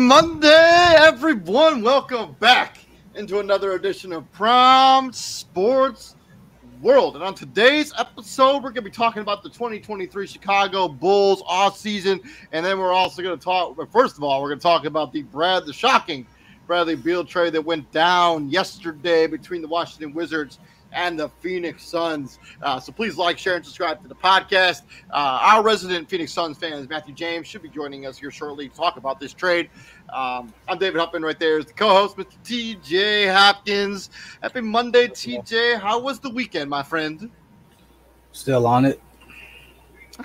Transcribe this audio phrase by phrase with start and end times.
[0.00, 1.82] Monday, everyone.
[1.82, 2.78] Welcome back
[3.16, 6.16] into another edition of Prime Sports
[6.80, 7.16] World.
[7.16, 11.76] And on today's episode, we're going to be talking about the 2023 Chicago Bulls off
[11.76, 12.18] season.
[12.52, 15.12] And then we're also going to talk, first of all, we're going to talk about
[15.12, 16.26] the Brad, the shocking
[16.66, 20.60] Bradley Beal trade that went down yesterday between the Washington Wizards
[20.92, 22.38] and the Phoenix Suns.
[22.62, 24.82] Uh, so please like, share, and subscribe to the podcast.
[25.10, 28.76] Uh, our resident Phoenix Suns fan, Matthew James, should be joining us here shortly to
[28.76, 29.70] talk about this trade.
[30.12, 32.36] Um, I'm David Huffman right there is the co-host, Mr.
[32.44, 34.10] TJ Hopkins.
[34.42, 35.78] Happy Monday, TJ.
[35.78, 37.30] How was the weekend, my friend?
[38.32, 39.00] Still on it.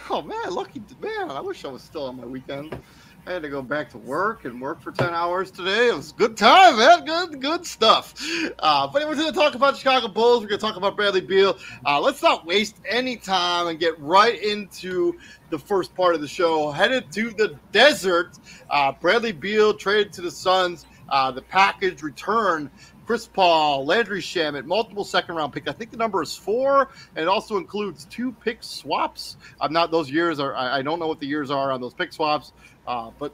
[0.10, 1.32] Oh man, lucky man.
[1.32, 2.78] I wish I was still on my weekend.
[3.28, 5.88] I had to go back to work and work for 10 hours today.
[5.88, 7.06] It was a good time, man.
[7.06, 8.14] Good, good stuff.
[8.60, 10.42] Uh, but we're going to talk about Chicago Bulls.
[10.42, 11.58] We're going to talk about Bradley Beal.
[11.84, 15.18] Uh, let's not waste any time and get right into
[15.50, 16.70] the first part of the show.
[16.70, 18.38] Headed to the desert.
[18.70, 20.86] Uh, Bradley Beal traded to the Suns.
[21.10, 22.70] Uh, the package return
[23.06, 25.68] Chris Paul, Landry Shamet, multiple second round picks.
[25.68, 29.38] I think the number is four, and it also includes two pick swaps.
[29.62, 31.94] I'm not those years are I, I don't know what the years are on those
[31.94, 32.54] pick swaps,
[32.88, 33.32] uh, but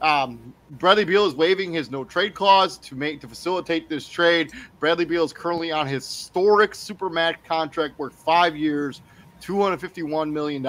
[0.00, 4.52] um, Bradley Beal is waiving his no trade clause to make to facilitate this trade.
[4.78, 9.02] Bradley Beal is currently on his historic supermax contract worth five years.
[9.40, 10.62] $251 million.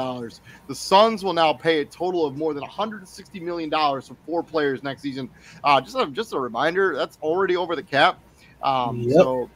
[0.67, 4.83] The Suns will now pay a total of more than $160 million for four players
[4.83, 5.27] next season.
[5.63, 8.19] Uh, just, a, just a reminder, that's already over the cap.
[8.61, 9.13] Um, Yep.
[9.13, 9.49] So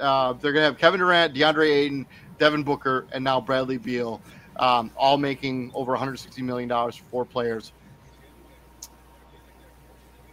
[0.00, 2.06] uh, they're going to have Kevin Durant, DeAndre Ayton,
[2.38, 4.20] Devin Booker, and now Bradley Beal,
[4.56, 7.72] um, all making over $160 million for four players.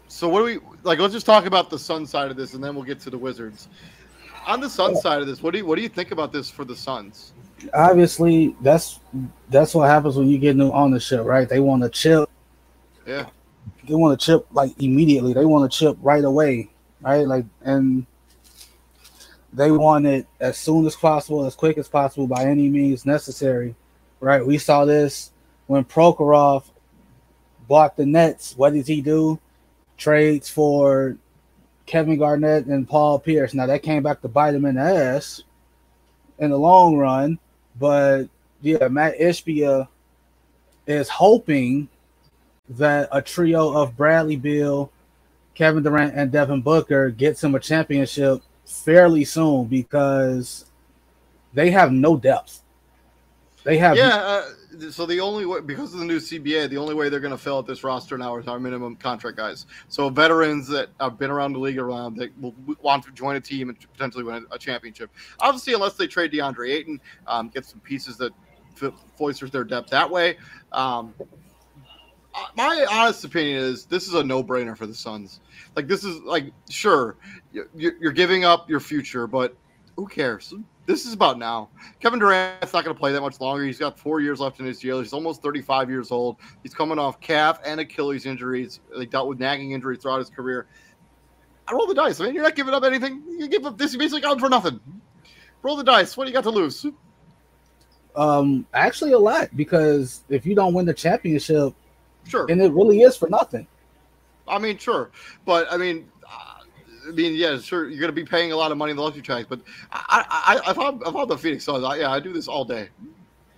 [0.07, 0.99] So what do we like?
[0.99, 3.17] Let's just talk about the Sun side of this, and then we'll get to the
[3.17, 3.69] Wizards.
[4.47, 6.49] On the Sun side of this, what do you what do you think about this
[6.49, 7.33] for the Suns?
[7.75, 8.99] Obviously, that's
[9.49, 11.47] that's what happens when you get new ownership, right?
[11.47, 12.27] They want to chip.
[13.05, 13.27] Yeah,
[13.87, 15.33] They want to chip like immediately.
[15.33, 17.27] They want to chip right away, right?
[17.27, 18.05] Like, and
[19.53, 23.75] they want it as soon as possible, as quick as possible, by any means necessary,
[24.19, 24.45] right?
[24.45, 25.31] We saw this
[25.67, 26.63] when Prokhorov
[27.67, 28.55] bought the Nets.
[28.57, 29.39] What did he do?
[29.97, 31.17] Trades for
[31.85, 33.53] Kevin Garnett and Paul Pierce.
[33.53, 35.43] Now that came back to bite him in the ass
[36.37, 37.39] in the long run,
[37.79, 38.25] but
[38.61, 39.87] yeah, Matt Ishbia
[40.87, 41.89] is hoping
[42.69, 44.91] that a trio of Bradley Beal,
[45.59, 50.71] Kevin Durant, and Devin Booker gets him a championship fairly soon because
[51.53, 52.63] they have no depth.
[53.65, 54.15] They have yeah.
[54.15, 57.33] Uh, so the only way because of the new CBA, the only way they're going
[57.33, 59.65] to fill out this roster now is our minimum contract guys.
[59.89, 63.41] So veterans that have been around the league around that will want to join a
[63.41, 65.09] team and potentially win a, championship.
[65.41, 68.31] Obviously, unless they trade DeAndre Ayton, um, get some pieces that
[68.81, 70.37] f- foisters their depth that way.
[70.71, 71.13] Um,
[72.55, 75.39] my honest opinion is this is a no-brainer for the Suns.
[75.75, 77.15] Like this is like sure
[77.51, 79.55] you- you're you're giving up your future, but
[79.95, 80.53] who cares?
[80.85, 81.69] This is about now.
[81.99, 83.63] Kevin Durant's not going to play that much longer.
[83.63, 84.99] He's got four years left in his deal.
[84.99, 86.37] He's almost 35 years old.
[86.63, 88.79] He's coming off calf and Achilles injuries.
[88.97, 90.65] They dealt with nagging injuries throughout his career.
[91.67, 92.19] I roll the dice.
[92.19, 93.21] I mean, you're not giving up anything.
[93.27, 93.93] You give up this.
[93.93, 94.79] You basically got for nothing.
[95.61, 96.17] Roll the dice.
[96.17, 96.85] What do you got to lose?
[98.15, 101.73] um actually a lot because if you don't win the championship,
[102.29, 102.45] Sure.
[102.47, 103.67] then it really is for nothing.
[104.47, 105.11] I mean, sure,
[105.45, 106.61] but I mean, uh,
[107.07, 107.87] I mean, yeah, sure.
[107.89, 109.59] You're going to be paying a lot of money in the luxury tax, but
[109.91, 112.89] I, I, I, if I'm the Phoenix Suns, I, yeah, I do this all day,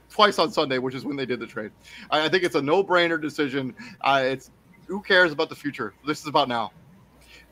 [0.10, 1.72] twice on Sunday, which is when they did the trade.
[2.10, 3.74] I, I think it's a no-brainer decision.
[4.02, 4.52] Uh, it's
[4.88, 5.94] who cares about the future?
[6.06, 6.72] This is about now.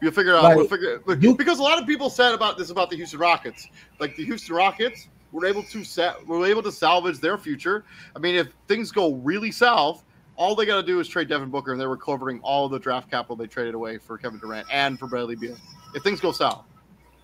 [0.01, 0.43] We'll figure it out.
[0.43, 3.19] Like, we'll figure you- because a lot of people said about this about the Houston
[3.19, 3.67] Rockets.
[3.99, 7.83] Like the Houston Rockets were able to set were able to salvage their future.
[8.15, 10.03] I mean, if things go really south,
[10.39, 13.11] all they got to do is trade Devin Booker, and they're recovering all the draft
[13.11, 15.57] capital they traded away for Kevin Durant and for Bradley Beal.
[15.93, 16.63] If things go south,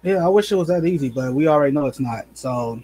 [0.03, 2.25] Yeah, I wish it was that easy, but we already know it's not.
[2.33, 2.83] So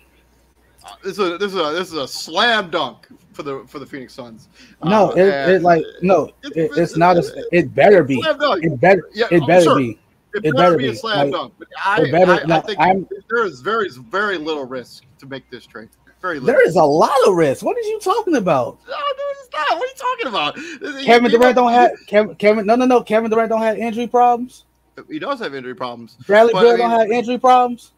[0.86, 3.80] uh, this is a, this is a this is a slam dunk for the for
[3.80, 4.48] the Phoenix Suns.
[4.84, 7.46] no, Uh, it, it like no, it's- it, it's not a.
[7.52, 8.20] It better be.
[8.20, 9.10] It better.
[9.14, 9.78] Yeah, It oh, better sure.
[9.78, 10.00] be.
[10.34, 11.54] It, It better, better be a slam Like, dunk.
[11.60, 15.26] But I, better- I, I no, think I'm- there is very very little risk to
[15.26, 15.90] make this trade.
[16.22, 16.48] Very little.
[16.48, 17.64] There is a lot of risk.
[17.66, 18.78] What are you talking about?
[18.88, 19.78] No, dude, it's not.
[19.78, 21.04] What are you talking about?
[21.06, 22.36] Kevin Durant don't have Kevin.
[22.36, 23.02] Kevin, no, no, no.
[23.02, 24.66] Kevin Durant don't have injury problems.
[25.10, 26.18] He does have injury problems.
[26.28, 27.92] Bradley Beal I don't have injury problems.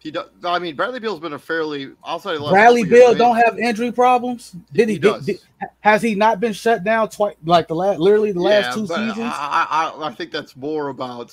[0.00, 0.28] He does.
[0.42, 3.56] I mean, Bradley Beal's been a fairly outside the last Bradley years, Beal don't have
[3.58, 4.56] injury problems.
[4.72, 4.94] Did he?
[4.94, 5.26] He did- does.
[5.26, 5.40] did-
[5.80, 7.36] has he not been shut down twice?
[7.44, 9.18] Like the last, literally the last yeah, two seasons.
[9.20, 11.32] I, I, I think that's more about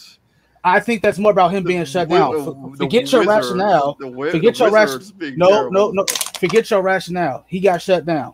[0.64, 2.34] I think that's more about him being shut down.
[2.34, 3.96] the Forget your rationale.
[4.00, 5.72] the Wi- Forget your ration- Wizards being No, terrible.
[5.72, 6.06] no, no.
[6.40, 7.46] Forget your rationale.
[7.48, 8.34] He got shut down.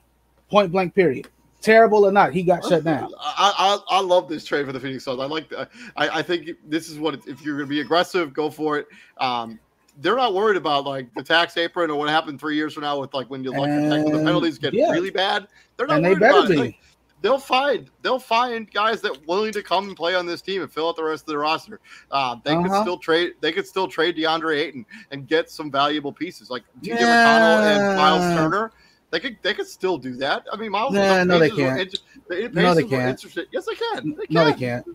[0.50, 0.94] Point blank.
[0.94, 1.28] Period.
[1.62, 3.12] Terrible or not, he got shut down.
[3.20, 5.20] I, I I love this trade for the Phoenix Suns.
[5.20, 5.50] I like.
[5.50, 8.78] The, I I think this is what if you're going to be aggressive, go for
[8.78, 8.88] it.
[9.18, 9.60] Um,
[9.98, 13.00] they're not worried about like the tax apron or what happened three years from now
[13.00, 14.92] with like when you like the, the penalties get yeah.
[14.92, 15.48] really bad.
[15.76, 16.58] They're not And they worried better about it.
[16.58, 16.80] Like,
[17.26, 20.72] they'll find they'll find guys that willing to come and play on this team and
[20.72, 21.80] fill out the rest of the roster.
[22.12, 22.84] Uh, they could Uh-huh.
[22.84, 23.34] still trade.
[23.42, 27.98] They could still trade DeAndre Ayton and get some valuable pieces like TJ McConnell and
[27.98, 28.72] Myles Turner.
[29.10, 30.46] They could they could still do that.
[30.54, 30.94] I mean, Myles.
[30.94, 31.80] Nah, no, they can't.
[31.82, 31.98] inter-
[32.30, 33.24] the No, they can't.
[33.52, 34.16] Yes, they can.
[34.18, 34.86] They No, they can't.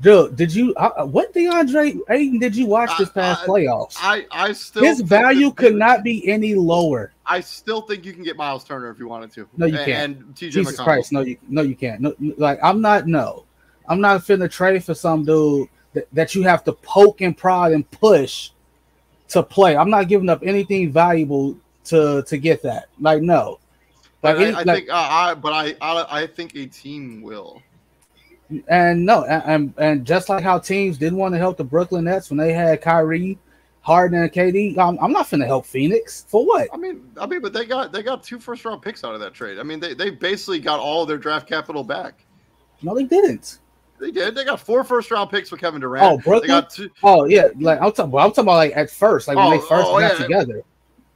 [0.00, 0.74] Dude, did you?
[0.76, 3.96] Uh, what DeAndre Ayton did you watch this past I- playoffs?
[3.98, 7.12] I I still His value could not be any lower.
[7.26, 9.46] I still think you can get Myles Turner if you wanted to.
[9.58, 10.16] No, you can't.
[10.18, 10.84] And TJ Jesus McConnell.
[10.84, 12.00] Christ, no, you no, you can't.
[12.00, 13.06] No, like I'm not.
[13.06, 13.44] No,
[13.88, 17.72] I'm not finna trade for some dude that, that you have to poke and prod
[17.72, 18.50] and push
[19.28, 19.76] to play.
[19.76, 22.88] I'm not giving up anything valuable to to get that.
[22.98, 23.58] Like no,
[24.22, 26.64] But like, any- I, I like- think uh, I but I, I I think a
[26.66, 27.60] team will.
[28.68, 32.30] And no, and, and just like how teams didn't want to help the Brooklyn Nets
[32.30, 33.38] when they had Kyrie,
[33.82, 34.76] Harden, and KD.
[34.78, 36.68] I'm, I'm not finna help Phoenix for what?
[36.72, 39.20] I mean, I mean, but they got they got two first round picks out of
[39.20, 39.58] that trade.
[39.58, 42.24] I mean, they, they basically got all their draft capital back.
[42.82, 43.58] No, they didn't.
[44.00, 44.34] They did.
[44.34, 46.04] They got four first round picks with Kevin Durant.
[46.04, 46.48] Oh, They Brooklyn.
[46.48, 46.90] got two.
[47.02, 48.14] Oh yeah, like I'm talking.
[48.14, 50.24] I'm talking about like at first, like when Oh, they first oh, got yeah.
[50.26, 50.62] together.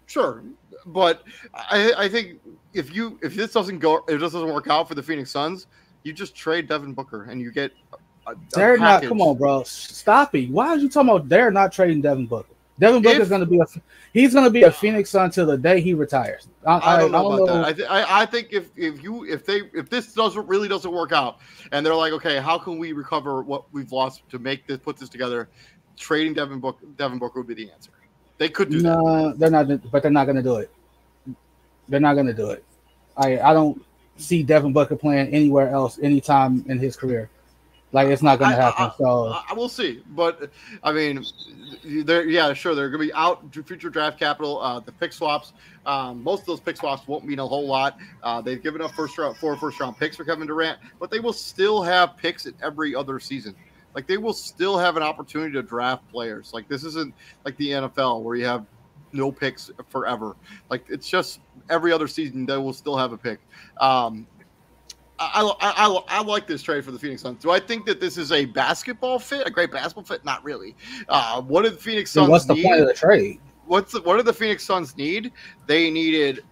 [0.06, 0.42] Sure,
[0.86, 1.22] but
[1.54, 2.40] I I think
[2.74, 5.66] if you if this doesn't go if this doesn't work out for the Phoenix Suns,
[6.04, 7.72] you just trade Devin Booker and you get.
[8.26, 9.02] A, a They're not.
[9.02, 9.64] Come on, bro.
[9.64, 10.50] Stop it.
[10.50, 11.28] Why are you talking about?
[11.28, 12.48] They're not trading Devin Booker.
[12.78, 13.64] Devin Booker's going to be a.
[14.12, 16.48] He's going to be a Phoenix Sun till the day he retires.
[16.66, 17.64] I, I don't know I about that.
[17.64, 20.92] I, th- I I think if if you if they if this doesn't really doesn't
[20.92, 21.38] work out,
[21.72, 24.96] and they're like, okay, how can we recover what we've lost to make this put
[24.96, 25.48] this together?
[25.96, 27.90] Trading Devin Booker Devin Booker would be the answer.
[28.38, 28.98] They could do that.
[28.98, 29.90] No, they're not.
[29.90, 30.70] But they're not going to do it.
[31.88, 32.64] They're not going to do it.
[33.16, 33.80] I I don't
[34.16, 37.28] see Devin Booker playing anywhere else anytime in his career.
[37.92, 38.86] Like it's not going to happen.
[38.86, 40.50] I- so I, I will see, but
[40.82, 41.24] I mean,
[41.84, 44.60] they're yeah, sure, they're going to be out future draft capital.
[44.60, 45.52] Uh, the pick swaps,
[45.86, 47.96] um, most of those pick swaps won't mean a whole lot.
[48.24, 51.20] Uh, they've given up first round, four first round picks for Kevin Durant, but they
[51.20, 53.54] will still have picks in every other season.
[53.94, 56.52] Like they will still have an opportunity to draft players.
[56.52, 58.66] Like this isn't like the NFL where you have
[59.14, 60.36] no picks forever.
[60.68, 61.40] Like it's just
[61.70, 63.38] every other season they will still have a pick.
[63.80, 64.26] Um,
[65.18, 67.40] I, I, I, I like this trade for the Phoenix Suns.
[67.40, 70.24] Do I think that this is a basketball fit, a great basketball fit?
[70.24, 70.74] Not really.
[71.08, 72.64] Uh, what did the Phoenix Suns what's the need?
[72.64, 73.40] point of the trade?
[73.66, 75.30] What's the, what did the Phoenix Suns need?
[75.68, 76.42] They needed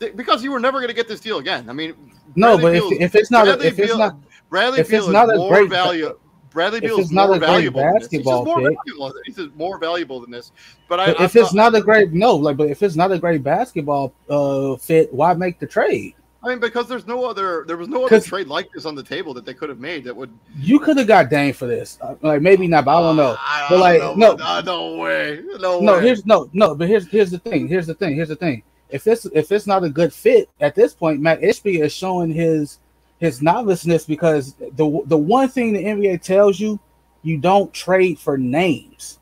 [0.00, 1.70] they- because you were never going to get this deal again.
[1.70, 1.94] I mean,
[2.34, 4.16] No, Bradley but if, if it's not a, Bradley if it's Beal- not
[4.50, 6.18] Bradley if Beal it's not a more great- value.
[6.58, 8.08] Bradley if Beal is more valuable than this.
[8.10, 9.14] He's basketball more valuable.
[9.24, 10.50] He's more valuable than this.
[10.88, 13.12] But, I, But I if it's not a great no, like, but if it's not
[13.12, 16.14] a great basketball uh fit, why make the trade?
[16.42, 19.02] I mean, because there's no other, there was no other trade like this on the
[19.02, 20.30] table that they could have made that would.
[20.56, 23.36] You could have got Dame for this, Uh, like maybe not, but I don't know.
[23.38, 24.36] I, But, like, know, no.
[24.40, 26.02] uh, no way, no, No, way.
[26.02, 27.68] here's no, no, but here's here's the thing.
[27.68, 28.14] Here's the thing.
[28.14, 28.62] Here's the thing.
[28.88, 32.30] If it's if it's not a good fit at this point, Matt Ishbia is showing
[32.32, 32.78] his
[33.18, 36.78] his noviceness because the the one thing the NBA tells you,
[37.22, 39.18] you don't trade for names.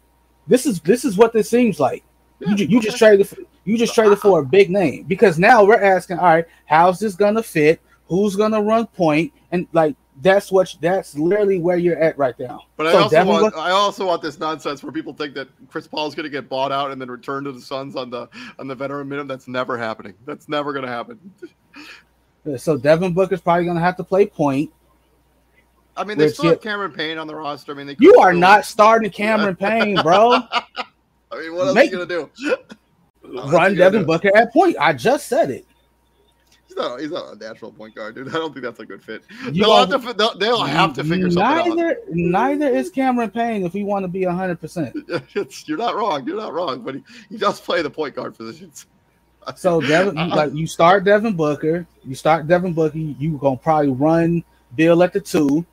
[0.46, 2.04] This is this is what this seems like.
[2.38, 5.64] Yeah, you, you just traded for, you just traded for a big name because now
[5.64, 7.80] we're asking, all right, how's this gonna fit?
[8.08, 9.32] Who's gonna run point?
[9.50, 12.62] And like that's what that's literally where you're at right now.
[12.76, 16.06] But I also want I also want this nonsense where people think that Chris Paul
[16.06, 18.66] is going to get bought out and then return to the Suns on the on
[18.66, 19.28] the veteran minimum.
[19.28, 20.14] That's never happening.
[20.24, 21.18] That's never going to happen.
[22.58, 24.70] So Devin Booker's probably gonna have to play point,
[25.96, 27.72] I mean, they still have Cameron Payne on the roster.
[27.72, 30.32] I mean, they You are not starting Cameron Payne, bro.
[31.32, 33.50] I mean, what else Make- are you gonna do?
[33.50, 34.06] Run Devin do?
[34.06, 34.76] Booker at point.
[34.78, 35.66] I just said it.
[36.68, 37.00] He's not.
[37.00, 38.28] He's not a natural point guard, dude.
[38.28, 39.24] I don't think that's a good fit.
[39.46, 41.76] You They'll have, to, they'll, they'll have to figure something out.
[41.76, 44.94] neither, Neither is Cameron Payne if we want to be hundred percent.
[45.34, 46.26] It's, you're not wrong.
[46.26, 46.82] You're not wrong.
[46.82, 48.86] But he, he does play the point guard positions.
[49.54, 50.34] So Devin, Uh-uh.
[50.36, 52.98] like you start Devin Booker, you start Devin Booker.
[52.98, 54.42] You gonna probably run
[54.74, 55.64] Beal at the two,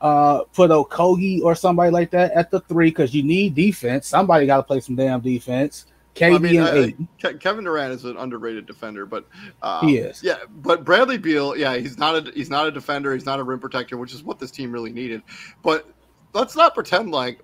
[0.00, 4.06] uh, put Okogie or somebody like that at the three because you need defense.
[4.06, 5.86] Somebody got to play some damn defense.
[6.14, 6.96] KD I mean, and I- eight.
[7.36, 9.26] Ke- Kevin Durant is an underrated defender, but
[9.62, 10.22] uh, He is.
[10.22, 13.12] Yeah, but Bradley Beal, yeah, he's not a he's not a defender.
[13.14, 15.22] He's not a rim protector, which is what this team really needed.
[15.62, 15.88] But
[16.32, 17.40] let's not pretend like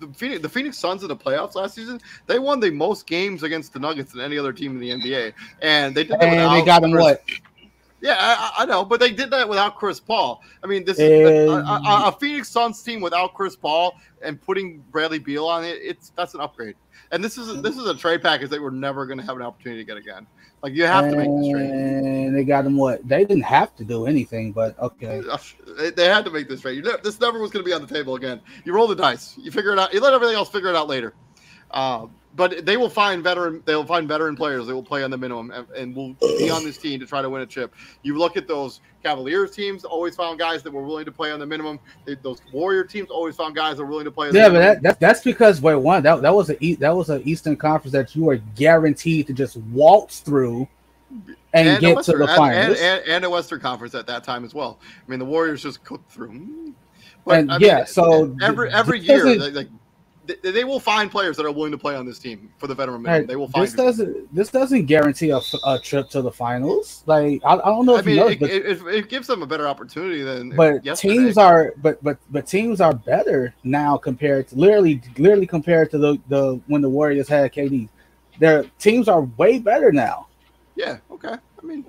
[0.00, 2.00] the Phoenix, the Phoenix Suns in the playoffs last season.
[2.26, 5.32] They won the most games against the Nuggets than any other team in the NBA,
[5.62, 7.22] and they did that And they without got Chris- what?
[8.02, 10.42] Yeah, I, I know, but they did that without Chris Paul.
[10.64, 14.82] I mean, this is a, a, a Phoenix Suns team without Chris Paul and putting
[14.90, 15.78] Bradley Beal on it.
[15.82, 16.76] It's that's an upgrade.
[17.12, 17.62] And this is mm-hmm.
[17.62, 19.98] this is a trade package that we're never going to have an opportunity to get
[19.98, 20.26] again.
[20.62, 21.70] Like you have to make this trade.
[21.70, 23.06] And they got him what?
[23.08, 25.22] They didn't have to do anything, but okay.
[25.78, 26.76] They, they had to make this trade.
[26.76, 28.40] You know, this never was going to be on the table again.
[28.64, 29.38] You roll the dice.
[29.38, 29.94] You figure it out.
[29.94, 31.14] You let everything else figure it out later.
[31.70, 32.06] Uh,
[32.36, 33.62] but they will find veteran.
[33.64, 34.66] They will find veteran players.
[34.66, 37.22] They will play on the minimum and, and will be on this team to try
[37.22, 37.74] to win a chip.
[38.02, 39.84] You look at those Cavaliers teams.
[39.84, 41.80] Always found guys that were willing to play on the minimum.
[42.04, 44.28] They, those Warrior teams always found guys that were willing to play.
[44.28, 46.94] On the Yeah, but that, that that's because wait one that, that was a that
[46.94, 50.68] was an Eastern Conference that you are guaranteed to just waltz through
[51.52, 52.78] and, a get to the and- finals.
[52.78, 54.78] and, and, and a Western Conference at that time as well.
[55.04, 56.74] I mean, the Warriors just cooked through.
[57.24, 59.68] But And, I mean, yeah, so every every year, like
[60.42, 62.74] they, they will find players that are willing to play on this team for the
[62.74, 63.22] veteran minimum.
[63.22, 63.66] Hey, They will find.
[63.66, 67.02] this doesn't this doesn't guarantee a, a, trip to the finals.
[67.06, 69.08] Like I, I don't know I if mean, you know, it, but, it, it, it
[69.08, 70.50] gives them a better opportunity than.
[70.56, 71.14] but yesterday.
[71.14, 75.98] teams are but but but teams are better now compared to literally literally compared to
[75.98, 77.88] the the when the Warriors had KD.
[78.38, 80.28] Their teams are way better now.
[80.74, 80.98] Yeah.
[81.10, 81.34] Okay.
[81.62, 81.84] I mean,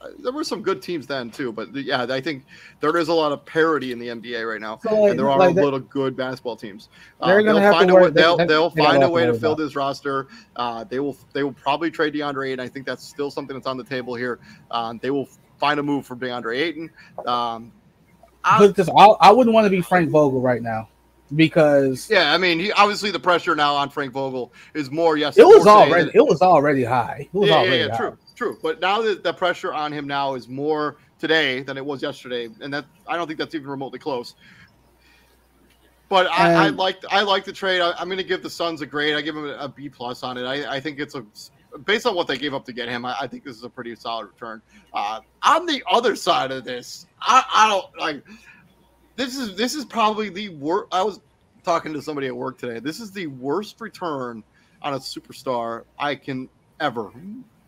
[0.00, 2.44] uh, there were some good teams then too, but yeah, I think
[2.80, 5.36] there is a lot of parity in the NBA right now, So, and there are
[5.38, 6.88] like a that- little good basketball teams.
[7.20, 8.10] Uh, They're gonna they'll have to find a way.
[8.10, 9.62] They'll, they- they- they'll they got a find a to way to fill about.
[9.64, 10.28] this roster.
[10.54, 11.16] Uh, they will.
[11.32, 12.60] They will probably trade DeAndre Ayton.
[12.60, 14.38] I think that's still something that's on the table here.
[14.70, 16.90] Um, they will find a move for DeAndre Ayton.
[17.26, 17.72] Um,
[18.44, 20.88] I- this, I, I wouldn't want to be Frank Vogel right now
[21.34, 25.16] because yeah, I mean, he, obviously the pressure now on Frank Vogel is more.
[25.16, 27.28] Yes, it was already it was already high.
[27.32, 27.96] It was yeah, yeah, already yeah, high.
[27.96, 28.58] true, true.
[28.62, 32.48] But now that the pressure on him now is more today than it was yesterday,
[32.60, 34.34] and that I don't think that's even remotely close.
[36.08, 37.82] But I, I like I like the trade.
[37.82, 39.14] I, am going to give the Suns a grade.
[39.14, 40.44] I give them a B plus on it.
[40.44, 41.26] I, I think it's a
[41.84, 43.04] based on what they gave up to get him.
[43.04, 44.62] I, I think this is a pretty solid return.
[44.94, 48.24] Uh, on the other side of this, I, I don't like.
[49.16, 50.88] This is this is probably the worst.
[50.92, 51.20] I was
[51.62, 52.78] talking to somebody at work today.
[52.78, 54.42] This is the worst return
[54.80, 56.48] on a superstar I can
[56.80, 57.10] ever.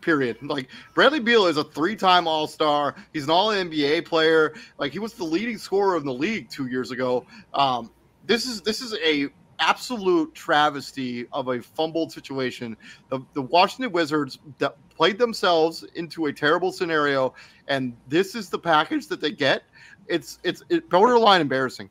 [0.01, 0.37] Period.
[0.51, 2.95] Like Bradley Beal is a three-time All-Star.
[3.13, 4.53] He's an All-NBA player.
[4.77, 7.25] Like he was the leading scorer in the league two years ago.
[7.53, 7.91] Um,
[8.25, 9.29] this is this is a
[9.61, 12.75] absolute travesty of a fumbled situation.
[13.09, 17.33] The, the Washington Wizards that played themselves into a terrible scenario,
[17.67, 19.63] and this is the package that they get.
[20.07, 21.89] It's it's it borderline embarrassing.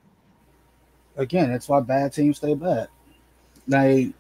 [1.17, 2.89] Again, that's why bad teams stay bad.
[3.67, 4.13] Like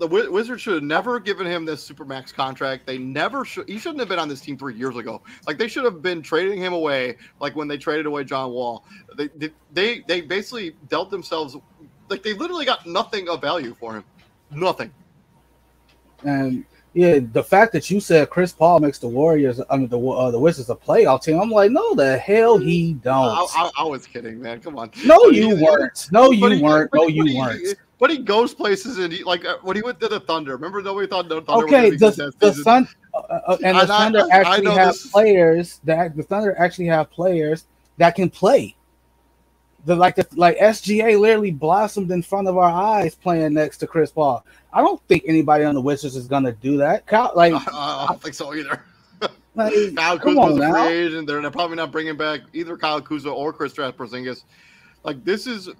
[0.00, 2.86] The Wi- Wizards should have never given him this supermax contract.
[2.86, 3.68] They never should.
[3.68, 5.20] He shouldn't have been on this team three years ago.
[5.46, 7.18] Like they should have been trading him away.
[7.38, 8.86] Like when they traded away John Wall,
[9.18, 9.28] they
[9.74, 11.54] they they, basically dealt themselves.
[12.08, 14.04] Like they literally got nothing of value for him.
[14.50, 14.90] Nothing.
[16.24, 16.64] and
[16.94, 20.38] yeah, the fact that you said Chris Paul makes the Warriors, under the uh, the
[20.38, 23.48] Wizards a playoff team, I'm like, no, the hell he don't.
[23.54, 24.60] I, I was kidding, man.
[24.60, 24.90] Come on.
[25.04, 26.08] no, you weren't.
[26.10, 26.90] No, you weren't.
[26.94, 27.76] No, you weren't.
[28.00, 30.52] But he goes places and he, like uh, when he went to the Thunder.
[30.56, 31.66] Remember, nobody thought the Thunder.
[31.66, 34.64] Okay, was the, the Sun uh, uh, and the And I- Thunder I- I actually
[34.64, 37.66] know have this- players that the Thunder actually have players
[37.98, 38.74] that can play.
[39.84, 43.86] The like the like SGA literally blossomed in front of our eyes playing next to
[43.86, 44.44] Chris Paul.
[44.72, 47.06] I don't think anybody on the Wizards is gonna do that.
[47.06, 47.52] Kyle, like.
[47.54, 48.82] I, I don't think so either.
[49.54, 51.26] like Kyle Kuzma's a free agent.
[51.26, 54.44] They're they're probably not bringing back either Kyle Kuzma or Chris Porzingis.
[55.02, 55.70] Like this is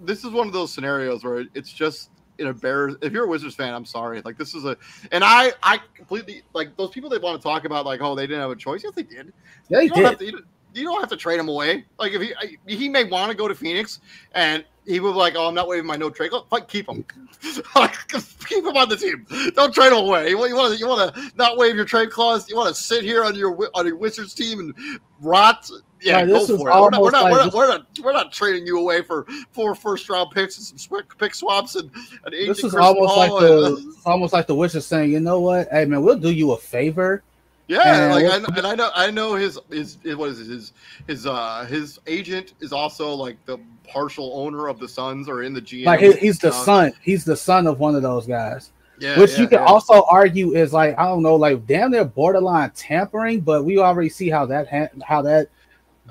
[0.00, 2.10] this is one of those scenarios where it's just
[2.40, 4.22] an bear If you're a Wizards fan, I'm sorry.
[4.24, 4.76] Like this is a,
[5.12, 8.26] and I I completely like those people they want to talk about like oh they
[8.26, 8.82] didn't have a choice.
[8.82, 9.32] Yes, they did.
[9.68, 10.06] yeah, you don't did.
[10.06, 10.44] have to.
[10.72, 11.84] You don't, have to trade him away.
[11.98, 13.98] Like if he he may want to go to Phoenix,
[14.36, 17.04] and he was like, "Oh, I'm not waiving my no trade." Like, keep him.
[17.74, 19.26] like, keep him on the team.
[19.56, 20.30] Don't trade him away.
[20.30, 22.48] You want to you want to not waive your trade clause.
[22.48, 25.68] You want to sit here on your on your Wizards team and rot.
[26.02, 26.74] Yeah, Like, go this is for it.
[26.80, 29.26] We're not, we're, not, like we're, not, we're, not, we're not trading you away for
[29.52, 31.90] four first round picks and some pick swaps and
[32.24, 35.68] an This is almost like the and- almost like the Wizards saying, you know what,
[35.70, 37.22] hey man, we'll do you a favor.
[37.68, 40.46] Yeah, And like I, kn- and I know I know his his what is it,
[40.52, 40.72] his
[41.06, 45.52] his uh his agent is also like the partial owner of the Suns or in
[45.54, 45.84] the GM.
[45.84, 48.72] Like he, he's the Uh, son, he's the son of one of those guys.
[48.98, 49.66] yeah, which yeah, you can yeah.
[49.66, 54.08] also argue is like I don't know, like damn near borderline tampering, but we already
[54.08, 55.48] see how that ha- how that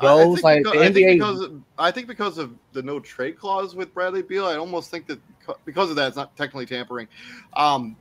[0.01, 0.43] goes.
[0.43, 3.75] Like because, the I think because of, I think because of the no trade clause
[3.75, 5.19] with Bradley Beal, I almost think that
[5.65, 7.07] because of that, it's not technically tampering.
[7.53, 7.95] Um,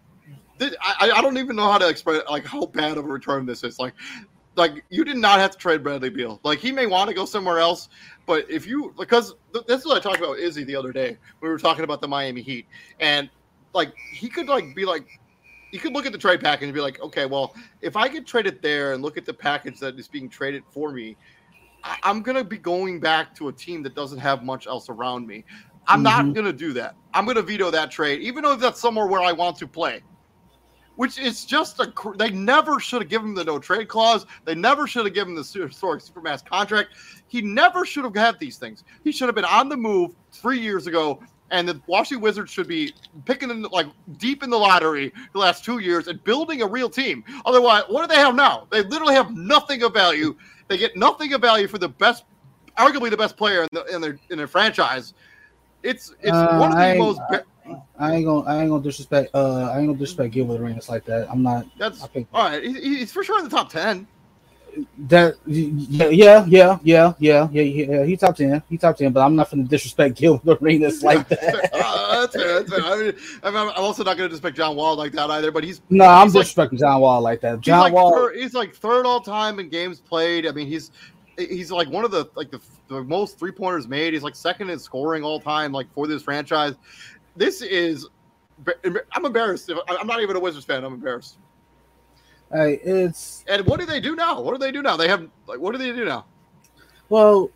[0.59, 3.47] th- I, I don't even know how to express like how bad of a return
[3.47, 3.79] this is.
[3.79, 3.95] Like,
[4.57, 6.41] like you did not have to trade Bradley Beal.
[6.43, 7.89] Like he may want to go somewhere else,
[8.27, 10.93] but if you because th- this is what I talked about with Izzy the other
[10.93, 11.17] day.
[11.41, 12.67] We were talking about the Miami Heat,
[13.01, 13.31] and
[13.75, 15.07] like he could like be like.
[15.71, 18.27] You could look at the trade package and be like, okay, well, if I get
[18.27, 21.15] traded there and look at the package that is being traded for me,
[21.85, 25.45] I'm gonna be going back to a team that doesn't have much else around me.
[25.87, 26.35] I'm not Mhm.
[26.35, 26.97] gonna do that.
[27.14, 30.03] I'm gonna veto that trade, even though that's somewhere where I want to play.
[30.97, 34.27] Which is just a they never should have given him the no trade clause.
[34.45, 36.91] They never should have given him the historic supermass contract.
[37.29, 38.83] He never should have had these things.
[39.05, 42.69] He should have been on the move three years ago, and the Washington Wizards should
[42.69, 42.93] be
[43.25, 43.87] picking in like
[44.19, 47.25] deep in the lottery the last two years and building a real team.
[47.47, 48.67] Otherwise, what do they have now?
[48.71, 50.35] They literally have nothing of value.
[50.69, 52.25] They get nothing of value for the best,
[52.79, 55.15] arguably the best player in, the, in their in their franchise.
[55.83, 57.21] It's it's Uh, one of the I- most.
[57.99, 61.05] I ain't gonna I ain't gonna disrespect uh I ain't gonna disrespect Gilbert Arenas like
[61.05, 61.31] that.
[61.31, 62.63] I'm not that's I think all right.
[62.63, 64.07] He, he's for sure in the top ten.
[65.09, 69.37] That yeah yeah yeah yeah yeah yeah he top ten he top ten but I'm
[69.37, 71.71] not gonna disrespect Gilbert Arenas like that.
[71.73, 72.62] Uh, that's fair.
[72.62, 72.83] That's fair.
[72.85, 73.12] I mean,
[73.43, 75.51] I'm, I'm also not going to disrespect John Wall like that either.
[75.53, 77.57] But he's no, I'm he's like- disrespecting John Wall like that.
[77.57, 80.47] he's John like Wall third, he's like third all time in games played.
[80.47, 80.91] I mean, he's
[81.38, 84.12] he's like one of the like the, the most three pointers made.
[84.12, 86.75] He's like second in scoring all time, like for this franchise.
[87.37, 88.09] This is
[89.12, 89.71] I'm embarrassed.
[89.88, 90.85] I'm not even a Wizards fan.
[90.85, 91.38] I'm embarrassed.
[92.53, 94.41] Hey, it's And what do they do now?
[94.41, 94.97] What do they do now?
[94.97, 96.27] They have like what do they do now?
[97.09, 97.51] Well,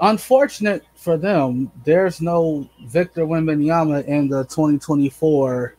[0.00, 5.76] unfortunate for them, there's no Victor Wembanyama in the 2024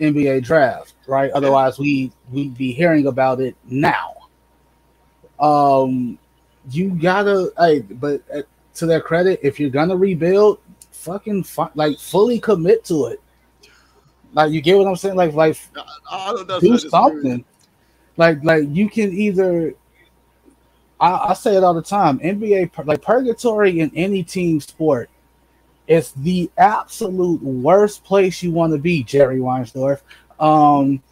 [0.00, 1.30] NBA draft, right?
[1.32, 4.14] Otherwise, we we'd be hearing about it now.
[5.38, 6.18] Um,
[6.70, 8.42] you gotta, hey, but uh,
[8.74, 10.58] to their credit, if you're gonna rebuild,
[10.90, 13.20] fucking fi- like fully commit to it.
[14.32, 15.16] Like you get what I'm saying?
[15.16, 15.56] Like, like
[16.10, 16.60] I don't know.
[16.60, 17.44] do something.
[18.16, 19.74] Like, like you can either.
[21.00, 22.18] I, I say it all the time.
[22.20, 25.10] NBA, like purgatory in any team sport,
[25.88, 29.02] is the absolute worst place you want to be.
[29.02, 30.00] Jerry Reinsdorf.
[30.38, 31.02] Um,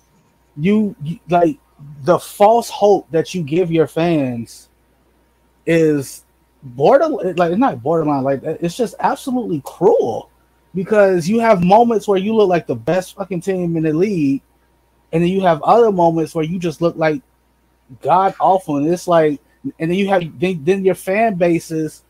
[0.57, 1.59] you, you like
[2.03, 4.69] the false hope that you give your fans
[5.67, 6.25] is
[6.63, 10.31] border like it's not borderline like it's just absolutely cruel
[10.75, 14.43] because you have moments where you look like the best fucking team in the league
[15.13, 17.23] and then you have other moments where you just look like
[18.01, 19.41] god awful and it's like
[19.79, 22.03] and then you have then, then your fan bases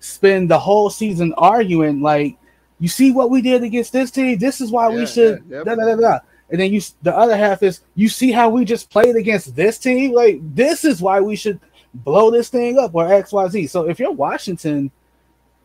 [0.00, 2.36] spend the whole season arguing like
[2.78, 5.56] you see what we did against this team this is why Yeah, we should yeah,
[5.58, 5.64] yep.
[5.66, 6.18] da, da, da, da.
[6.50, 9.78] and then you the other half is you see how we just played against this
[9.78, 11.60] team like this is why we should
[11.94, 14.90] blow this thing up or xyz so if you're washington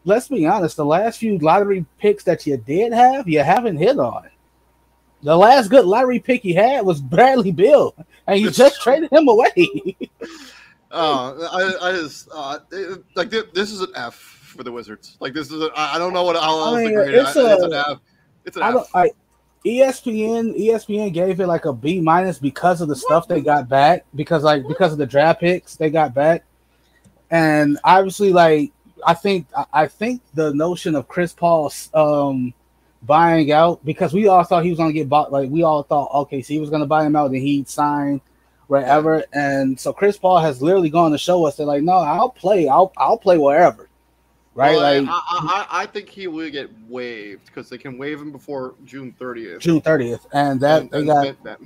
[0.06, 4.00] let's be honest the last few lottery picks that you did have you haven't hit
[4.00, 4.28] on
[5.24, 7.94] the last good lottery pick you had was Bradley Beal,
[8.28, 9.96] and you just traded him away.
[10.92, 15.18] Uh, I, I just uh, it- like this is an F for the Wizards.
[15.20, 17.10] Like this is a, I I don't know what how else I mean, to grade
[17.14, 17.18] it.
[17.20, 18.00] it's It's an F.
[18.46, 18.74] It's an I F.
[18.74, 18.88] don't.
[18.94, 19.12] I,
[19.66, 24.06] ESPN ESPN gave it like a B minus because of the stuff they got back
[24.16, 26.44] because like because of the draft picks they got back,
[27.30, 28.72] and obviously like
[29.06, 32.54] I think I- I think the notion of Chris Paul um
[33.04, 36.10] buying out because we all thought he was gonna get bought like we all thought
[36.14, 38.22] okay so he was gonna buy him out and he'd sign
[38.68, 42.30] wherever and so Chris Paul has literally gone to show us that like no I'll
[42.30, 43.90] play I'll I'll play wherever
[44.54, 48.22] right Well, like I, I, I think he will get waived because they can waive
[48.22, 49.60] him before June 30th.
[49.60, 51.60] June thirtieth and that And- they and got that-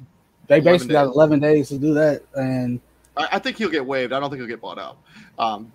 [0.47, 2.79] they 11 basically got 11 days to do that and
[3.17, 4.13] I, I think he'll get waived.
[4.13, 4.97] I don't think he'll get bought out.
[5.39, 5.71] Um,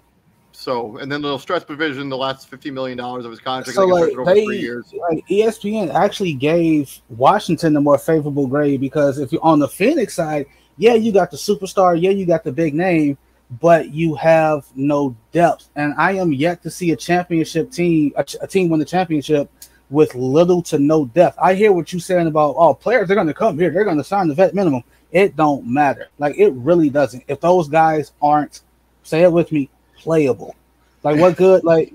[0.60, 3.74] so and then they'll stretch provision the last fifty million dollars of his contract.
[3.74, 4.92] so like they three years.
[5.10, 10.14] like espn actually gave washington a more favorable grade because if you're on the phoenix
[10.14, 10.44] side
[10.76, 13.16] yeah you got the superstar yeah you got the big name
[13.58, 18.22] but you have no depth and i am yet to see a championship team a,
[18.22, 19.50] ch- a team win the championship
[19.88, 23.26] with little to no depth i hear what you're saying about oh players they're going
[23.26, 26.52] to come here they're going to sign the vet minimum it don't matter like it
[26.52, 28.60] really doesn't if those guys aren't
[29.02, 29.70] say it with me
[30.00, 30.56] playable.
[31.02, 31.64] Like what good?
[31.64, 31.94] Like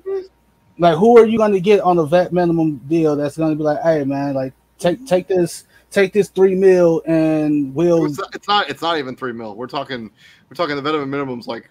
[0.77, 3.55] like who are you going to get on a vet minimum deal that's going to
[3.55, 8.05] be like, hey man, like take take this take this three mil and we'll.
[8.05, 8.35] It's not.
[8.35, 9.55] It's not, it's not even three mil.
[9.55, 10.11] We're talking.
[10.49, 11.69] We're talking the minimum minimum's like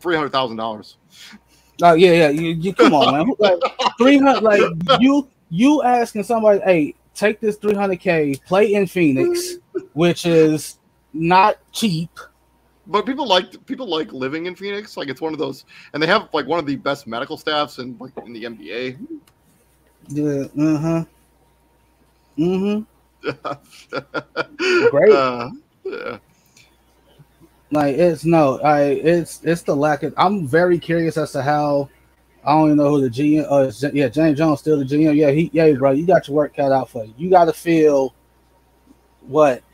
[0.00, 0.96] three hundred thousand dollars.
[1.82, 2.28] Oh yeah, yeah.
[2.28, 3.34] You, you come on, man.
[3.38, 3.58] Like
[3.98, 4.42] three hundred.
[4.42, 4.62] Like
[5.00, 9.56] you you asking somebody, hey, take this three hundred k, play in Phoenix,
[9.94, 10.78] which is
[11.12, 12.10] not cheap.
[12.88, 14.96] But people like people like living in Phoenix.
[14.96, 17.78] Like it's one of those, and they have like one of the best medical staffs
[17.78, 18.98] in like in the NBA.
[20.08, 20.44] Yeah.
[20.62, 21.04] Uh huh.
[22.38, 22.82] Mm-hmm.
[24.90, 25.12] Great.
[25.12, 25.50] Uh,
[25.84, 26.18] yeah.
[27.72, 30.14] Like it's no, I it's it's the lack of.
[30.16, 31.88] I'm very curious as to how.
[32.44, 33.44] I don't even know who the GM.
[33.50, 35.16] Uh, yeah, James Jones still the GM.
[35.16, 35.50] Yeah, he.
[35.52, 37.12] Yeah, bro, you got your work cut out for you.
[37.18, 38.14] You got to feel
[39.22, 39.64] what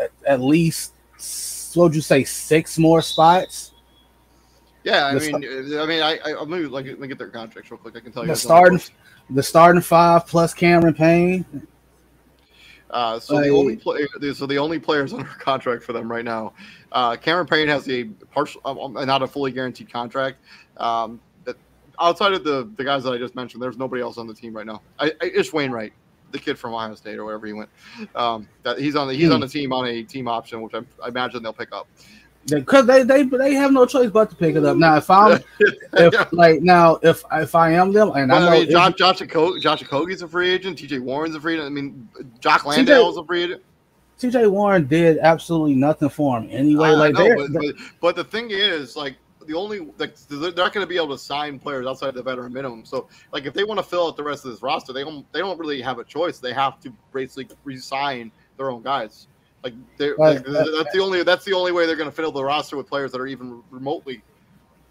[0.00, 0.94] at, at least.
[1.76, 2.24] What would you say?
[2.24, 3.72] Six more spots.
[4.82, 7.18] Yeah, I the mean, st- I mean, I, I, I'm gonna like let me get
[7.18, 7.96] their contracts real quick.
[7.96, 8.80] I can tell you the starting,
[9.28, 11.44] the starting five plus Cameron Payne.
[12.90, 16.24] Uh, so I, the only play, so the only players under contract for them right
[16.24, 16.54] now,
[16.92, 20.38] uh, Cameron Payne has a partial, um, not a fully guaranteed contract.
[20.76, 21.56] Um, that
[22.00, 24.56] outside of the the guys that I just mentioned, there's nobody else on the team
[24.56, 24.82] right now.
[24.98, 25.92] I, I Ish Wainwright,
[26.30, 27.68] the kid from Ohio State or wherever he went,
[28.14, 30.80] um, that he's on the he's on the team on a team option, which I,
[31.02, 31.86] I imagine they'll pick up
[32.46, 34.76] because they, they they have no choice but to pick it up.
[34.76, 35.40] Now, if I'm
[35.92, 39.18] if like now if if I am them and well, I, I mean Josh Josh
[39.18, 41.66] Josh Okogie's a free agent, TJ Warren's a free agent.
[41.66, 42.08] I mean
[42.40, 43.62] Jock Landale's a free agent.
[44.18, 46.90] TJ Warren did absolutely nothing for him anyway.
[46.90, 50.84] like know, but, but, but the thing is, like the only like they're not going
[50.84, 52.84] to be able to sign players outside the veteran minimum.
[52.84, 55.30] So like if they want to fill out the rest of this roster, they don't
[55.32, 56.38] they don't really have a choice.
[56.38, 59.26] They have to basically resign their own guys.
[59.62, 62.42] Like, they're, like that's the only that's the only way they're going to fill the
[62.42, 64.22] roster with players that are even remotely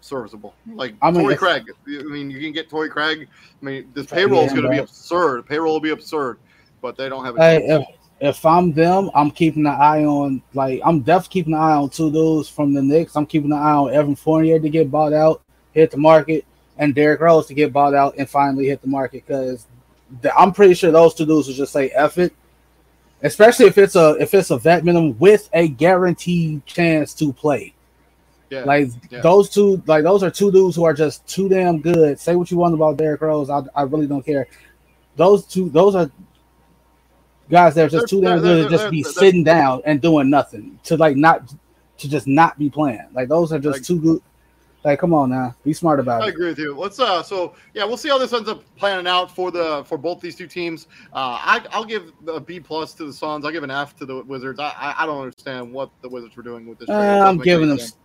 [0.00, 0.54] serviceable.
[0.72, 1.64] Like I mean, Torrey Craig.
[1.88, 3.28] I mean, you can get Torrey Craig.
[3.60, 5.46] I mean, this payroll is going to be absurd.
[5.46, 6.38] Payroll will be absurd,
[6.80, 7.36] but they don't have.
[7.36, 7.86] A hey,
[8.20, 10.42] if, I'm them, I'm keeping an eye on.
[10.54, 13.16] Like, I'm definitely keeping an eye on two dudes from the Knicks.
[13.16, 16.44] I'm keeping an eye on Evan Fournier to get bought out, hit the market,
[16.78, 19.66] and Derrick Rose to get bought out and finally hit the market because
[20.36, 22.34] I'm pretty sure those two dudes will just say "eff it."
[23.22, 27.74] especially if it's a if it's a vet minimum with a guaranteed chance to play.
[28.50, 29.20] Yeah, like yeah.
[29.20, 32.18] those two, like those are two dudes who are just too damn good.
[32.18, 34.48] Say what you want about Derrick Rose, I, I really don't care.
[35.16, 36.10] Those two, those are
[37.50, 40.78] guys that are just too damn good to just be sitting down and doing nothing
[40.84, 41.52] to like not
[41.98, 43.06] to just not be playing.
[43.12, 44.22] Like those are just like, too good.
[44.82, 46.28] Like, come on now, be smart about I it.
[46.28, 46.74] I agree with you.
[46.74, 49.98] Let's uh, so yeah, we'll see how this ends up planning out for the for
[49.98, 50.86] both these two teams.
[51.12, 53.44] Uh, I I'll give a B plus to the Suns.
[53.44, 54.58] I'll give an F to the Wizards.
[54.58, 56.88] I I don't understand what the Wizards were doing with this.
[56.88, 57.78] Uh, I'm giving them.
[57.78, 57.96] Sense.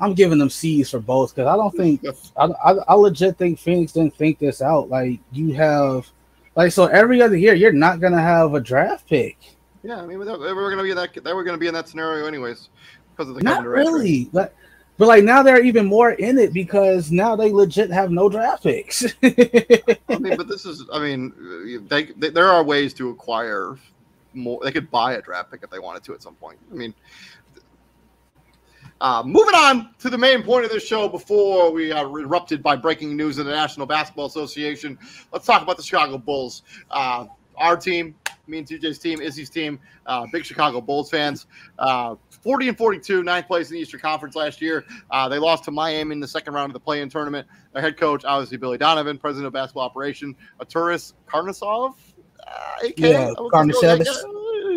[0.00, 2.04] I'm giving them C's for both because I don't think
[2.36, 4.88] I, I, I legit think Phoenix didn't think this out.
[4.88, 6.10] Like you have,
[6.58, 9.38] like so every other year you're not gonna have a draft pick.
[9.84, 10.26] Yeah, I mean we're
[10.70, 12.68] gonna be in that they were gonna be in that scenario anyways
[13.12, 14.28] because of the not really.
[14.32, 14.54] But
[14.98, 18.64] but like now they're even more in it because now they legit have no draft
[18.64, 19.04] picks.
[19.22, 23.78] I mean, but this is, I mean, they, they, there are ways to acquire
[24.34, 24.60] more.
[24.64, 26.58] They could buy a draft pick if they wanted to at some point.
[26.72, 26.92] I mean,
[29.00, 32.76] uh, moving on to the main point of this show before we are erupted by
[32.76, 34.98] breaking news in the National Basketball Association,
[35.32, 36.62] let's talk about the Chicago Bulls.
[36.90, 38.14] Uh, our team,
[38.46, 41.46] me and TJ's team, Izzy's team, uh, big Chicago Bulls fans.
[41.78, 44.84] Uh, 40 and 42, ninth place in the Eastern Conference last year.
[45.10, 47.46] Uh, they lost to Miami in the second round of the play-in tournament.
[47.72, 51.94] Their head coach, obviously Billy Donovan, president of basketball operation, Arturas Karnisov,
[52.46, 54.06] uh, AK, yeah, Karnisovas.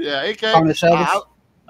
[0.01, 0.43] Yeah, AK.
[0.43, 1.21] Uh,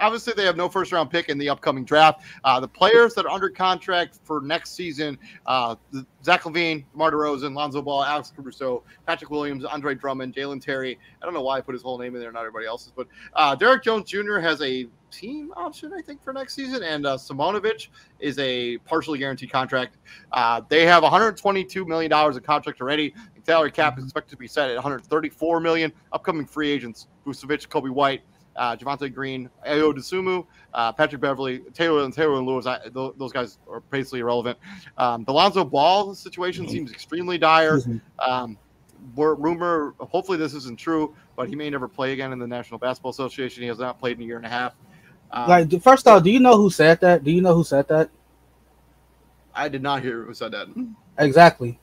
[0.02, 2.24] obviously they have no first round pick in the upcoming draft.
[2.44, 5.76] Uh, the players that are under contract for next season: uh,
[6.24, 11.00] Zach LaVine, DeMar DeRozan, Lonzo Ball, Alex Caruso, Patrick Williams, Andre Drummond, Dalen Terry.
[11.22, 13.08] I don't know why I put his whole name in there, not everybody else's, but
[13.34, 14.40] uh, Derrick Jones Jr.
[14.40, 19.20] has a team option, I think, for next season, and uh, Simonovic is a partially
[19.20, 19.98] guaranteed contract.
[20.32, 23.14] Uh, they have 122 million dollars in contract already.
[23.36, 25.92] The salary cap is expected to be set at 134 million.
[26.14, 28.22] Upcoming free agents: Vucevic, Coby White
[28.62, 30.46] uh, Javonte Green, Ayo Dosunmu,
[30.76, 32.68] uh, Patrick Beverley, Taylor and Taylor and Lewis.
[32.68, 34.60] I, th- those guys are basically irrelevant.
[35.00, 37.82] Um, the Lonzo Ball situation seems extremely dire.
[38.20, 38.60] Um,
[39.16, 43.10] rumor, hopefully this isn't true, but he may never play again in the National Basketball
[43.10, 43.64] Association.
[43.64, 44.76] He has not played in a year and a half.
[45.32, 47.24] Um, like, first off, do you know who said that?
[47.24, 48.12] Do you know who said that?
[49.56, 50.68] I did not hear who said that.
[51.18, 51.80] Exactly.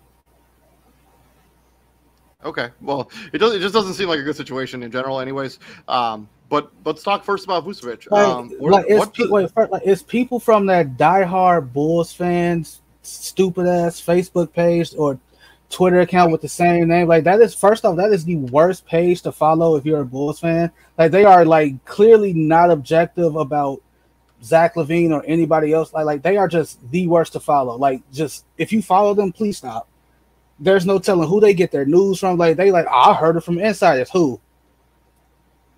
[2.44, 3.52] Okay, well, it does.
[3.52, 5.58] It just doesn't seem like a good situation in general, anyways.
[5.88, 8.10] Um, but let's talk first about Vucevic.
[8.10, 12.80] Like, um, like, it's, pe- wait, first, like, it's people from that diehard Bulls fans
[13.02, 15.18] stupid ass Facebook page or
[15.70, 17.08] Twitter account with the same name.
[17.08, 20.06] Like that is first off, that is the worst page to follow if you're a
[20.06, 20.70] Bulls fan.
[20.96, 23.82] Like they are like clearly not objective about
[24.42, 25.92] Zach LaVine or anybody else.
[25.92, 27.76] Like like they are just the worst to follow.
[27.76, 29.88] Like just if you follow them, please stop.
[30.60, 32.38] There's no telling who they get their news from.
[32.38, 34.10] Like they like I heard it from insiders.
[34.10, 34.40] Who?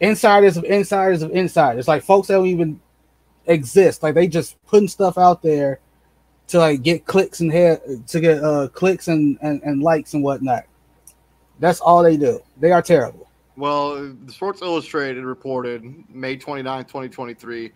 [0.01, 1.87] Insiders of insiders of insiders.
[1.87, 2.81] Like folks that don't even
[3.47, 4.03] exist.
[4.03, 5.81] Like they just putting stuff out there
[6.49, 10.23] to like get clicks and head to get uh clicks and, and, and likes and
[10.23, 10.65] whatnot.
[11.59, 12.41] That's all they do.
[12.59, 13.29] They are terrible.
[13.57, 17.73] Well, the Sports Illustrated reported May 29, 2023,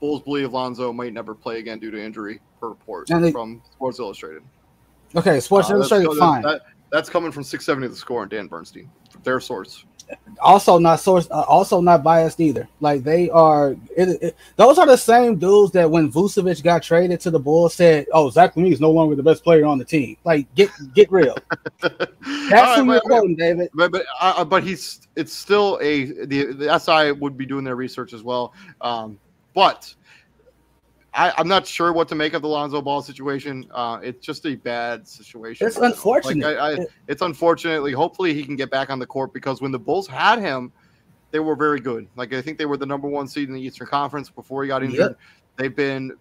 [0.00, 3.98] Bulls believe Lonzo might never play again due to injury per report they, from Sports
[3.98, 4.42] Illustrated.
[5.14, 6.42] Okay, Sports uh, Illustrated, that's, fine.
[6.42, 8.90] That, that's coming from 670 the score and Dan Bernstein,
[9.22, 9.84] their source
[10.40, 12.68] also not source, uh, also not biased either.
[12.80, 17.20] Like they are, it, it, those are the same dudes that when Vucevic got traded
[17.20, 19.84] to the Bulls said, "Oh, Zach LaVine is no longer the best player on the
[19.84, 21.36] team." Like, get get real.
[21.80, 22.02] That's
[22.50, 23.70] right, who you're quoting, David.
[23.74, 27.76] But but, uh, but he's it's still a the, the SI would be doing their
[27.76, 28.52] research as well.
[28.80, 29.18] Um,
[29.54, 29.94] but
[31.18, 33.66] I, am not sure what to make of the Lonzo Ball situation.
[33.72, 35.66] Uh, it's just a bad situation.
[35.66, 36.56] It's unfortunate.
[36.56, 37.92] Like I, I, it's unfortunately.
[37.92, 40.72] Hopefully, he can get back on the court because when the Bulls had him,
[41.32, 42.06] they were very good.
[42.14, 44.68] Like I think they were the number one seed in the Eastern Conference before he
[44.68, 44.98] got injured.
[44.98, 45.18] Yep.
[45.56, 46.12] They've been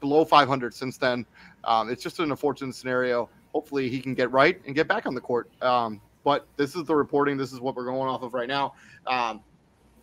[0.00, 1.26] below 500 since then.
[1.64, 3.28] Um, it's just an unfortunate scenario.
[3.52, 5.50] Hopefully, he can get right and get back on the court.
[5.62, 7.36] Um, but this is the reporting.
[7.36, 8.74] This is what we're going off of right now.
[9.08, 9.42] Um,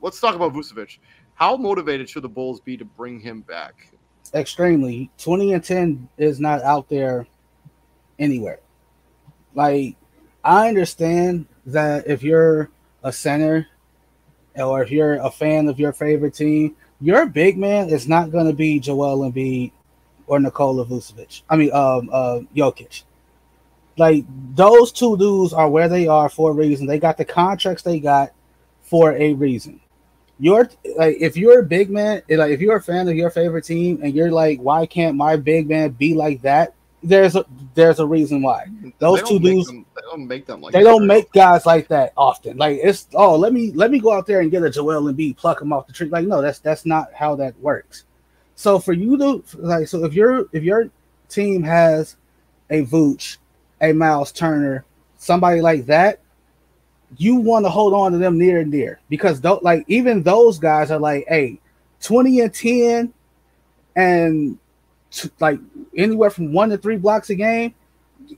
[0.02, 0.98] let's talk about Vucevic.
[1.36, 3.92] How motivated should the Bulls be to bring him back?
[4.34, 5.10] Extremely.
[5.18, 7.28] 20 and 10 is not out there
[8.20, 8.60] anywhere.
[9.54, 9.96] Like,
[10.44, 12.70] I understand that if you're
[13.04, 13.68] a center
[14.56, 18.48] or if you're a fan of your favorite team, your big man is not going
[18.48, 19.72] to be Joel Embiid
[20.28, 21.42] or Nikola Vucevic.
[21.50, 23.04] I mean, um, uh, Jokic.
[23.98, 26.88] Like those two dudes are where they are for a reason.
[26.88, 28.32] They got the contracts they got
[28.82, 29.82] for a reason
[30.42, 33.64] you're like if you're a big man, like if you're a fan of your favorite
[33.64, 36.74] team and you're like, why can't my big man be like that?
[37.04, 38.66] There's a there's a reason why.
[38.98, 42.14] Those two dudes them, they don't make them like they don't make guys like that
[42.18, 42.58] often.
[42.58, 45.38] Like it's oh let me let me go out there and get a Joel Embiid
[45.38, 46.10] pluck him off the tree.
[46.10, 48.06] Like no, that's that's not how that works.
[48.56, 50.90] So for you to like so if your if your
[51.30, 52.18] team has
[52.72, 53.38] a Vooch,
[53.80, 54.86] a Myles Turner,
[55.18, 56.20] somebody like that,
[57.18, 60.60] you want to hold on to them near and dear because don't like even those
[60.60, 61.60] guys are like, hey,
[62.02, 63.14] 20 and 10
[63.96, 64.58] and
[65.12, 65.60] t- like
[65.96, 67.74] anywhere from one to three blocks a game.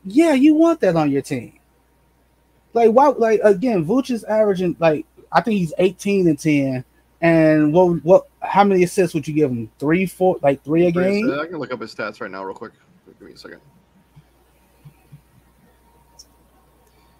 [0.03, 1.59] Yeah, you want that on your team.
[2.73, 6.85] Like why like again, Vooch is averaging like I think he's 18 and 10.
[7.21, 9.71] And what what how many assists would you give him?
[9.79, 11.31] Three, four, like three a game?
[11.31, 12.73] I can look up his stats right now, real quick.
[13.19, 13.61] Give me a second.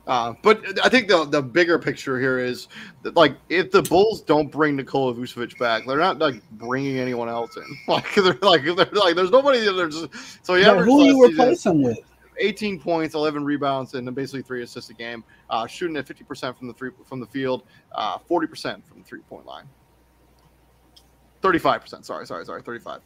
[0.06, 2.68] Uh, but I think the the bigger picture here is
[3.04, 7.30] that, like if the Bulls don't bring Nikola Vucevic back, they're not like bringing anyone
[7.30, 7.64] else in.
[7.88, 9.60] Like they're like they're like there's nobody.
[9.60, 10.08] There's
[10.42, 10.76] so yeah.
[10.76, 12.00] Who you replace him with?
[12.40, 15.24] 18 points, 11 rebounds, and basically three assists a game.
[15.50, 17.64] Uh, shooting at 50% from the three from the field,
[17.94, 19.66] uh, 40% from the three point line.
[21.42, 22.06] 35%.
[22.06, 22.62] Sorry, sorry, sorry.
[22.62, 23.02] 35.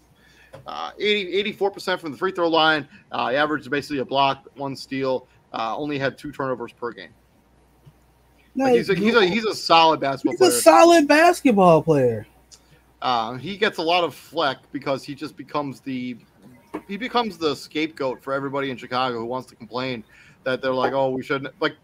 [0.66, 2.88] Uh, 80, 84% from the free throw line.
[3.12, 7.10] Uh, he averaged basically a block, one steal, uh, only had two turnovers per game.
[8.56, 10.52] No, like he's, a, he's, a, he's a solid basketball he's player.
[10.52, 12.26] a solid basketball player.
[13.02, 16.18] Uh, he gets a lot of fleck because he just becomes the
[16.88, 20.04] he becomes the scapegoat for everybody in Chicago who wants to complain
[20.44, 21.76] that they're like, oh, we shouldn't like.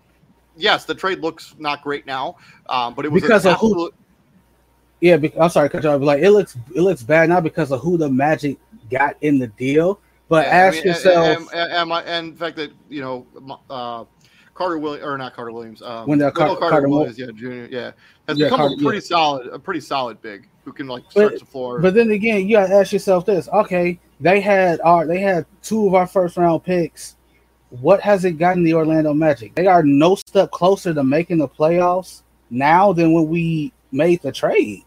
[0.55, 2.37] Yes, the trade looks not great now,
[2.69, 3.91] um, but it was because of who.
[5.01, 6.01] Yeah, I'm sorry, cut you off.
[6.01, 8.57] Like it looks, it looks bad now because of who the Magic
[8.89, 9.99] got in the deal.
[10.33, 13.27] But ask I mean, yourself, and, and, and, and, the fact that you know
[13.69, 14.03] uh,
[14.55, 17.91] Carter Williams or not Carter Williams, um, when Car- Carter, Carter Williams, yeah, Junior, yeah,
[18.27, 19.15] has yeah, become Carter, a pretty yeah.
[19.15, 21.79] solid, a pretty solid big who can like stretch but, the floor.
[21.81, 25.85] But then again, you gotta ask yourself this: Okay, they had our they had two
[25.85, 27.15] of our first round picks.
[27.69, 29.53] What has it gotten the Orlando Magic?
[29.53, 34.31] They are no step closer to making the playoffs now than when we made the
[34.31, 34.81] trade.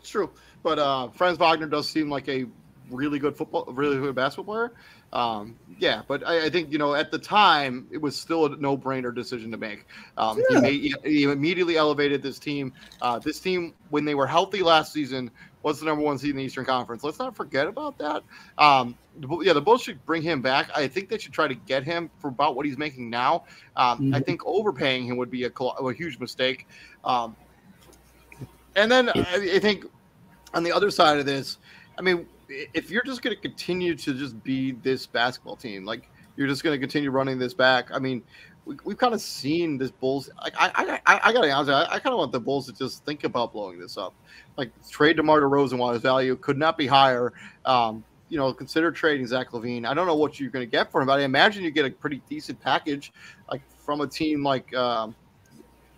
[0.00, 0.30] It's true,
[0.62, 2.46] but uh, Franz Wagner does seem like a
[2.90, 4.72] really good football, really good basketball player.
[5.12, 8.56] Um, yeah, but I, I, think you know at the time it was still a
[8.56, 9.86] no-brainer decision to make.
[10.18, 10.44] Um, yeah.
[10.56, 12.72] he, made, he, immediately elevated this team.
[13.00, 15.30] Uh, this team, when they were healthy last season,
[15.62, 17.02] was the number one seed in the Eastern Conference.
[17.02, 18.22] Let's not forget about that.
[18.58, 18.96] Um,
[19.42, 20.70] yeah, the Bulls should bring him back.
[20.74, 23.44] I think they should try to get him for about what he's making now.
[23.76, 24.14] Um, mm-hmm.
[24.14, 26.68] I think overpaying him would be a, a huge mistake.
[27.04, 27.36] Um,
[28.74, 29.86] and then I, I think
[30.54, 31.58] on the other side of this,
[31.98, 36.08] I mean, if you're just going to continue to just be this basketball team, like
[36.36, 37.90] you're just going to continue running this back.
[37.92, 38.22] I mean,
[38.64, 40.28] we, we've kind of seen this Bulls.
[40.42, 42.66] Like, I, I, I, I got to honest, I, I kind of want the Bulls
[42.66, 44.14] to just think about blowing this up.
[44.56, 47.32] Like, trade DeMar DeRozan while his value could not be higher.
[47.64, 49.86] Um, you know, consider trading Zach LaVine.
[49.86, 51.86] I don't know what you're going to get for him, but I imagine you get
[51.86, 53.12] a pretty decent package,
[53.50, 55.14] like from a team like, um,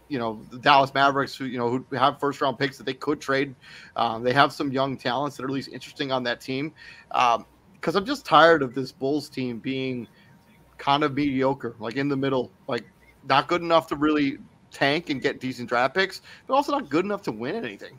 [0.09, 2.94] you know, the Dallas Mavericks, who you know who have first round picks that they
[2.94, 3.55] could trade.
[3.97, 6.73] Um, they have some young talents that are at least interesting on that team.
[7.09, 10.09] Because um, I'm just tired of this Bulls team being
[10.79, 12.85] kind of mediocre, like in the middle, like
[13.29, 14.38] not good enough to really
[14.71, 17.99] tank and get decent draft picks, but also not good enough to win anything.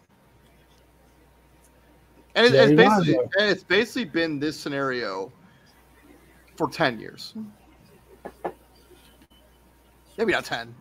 [2.36, 5.32] And it, it's, basically, and it's basically been this scenario
[6.56, 7.34] for 10 years.
[10.20, 10.76] Maybe not 10,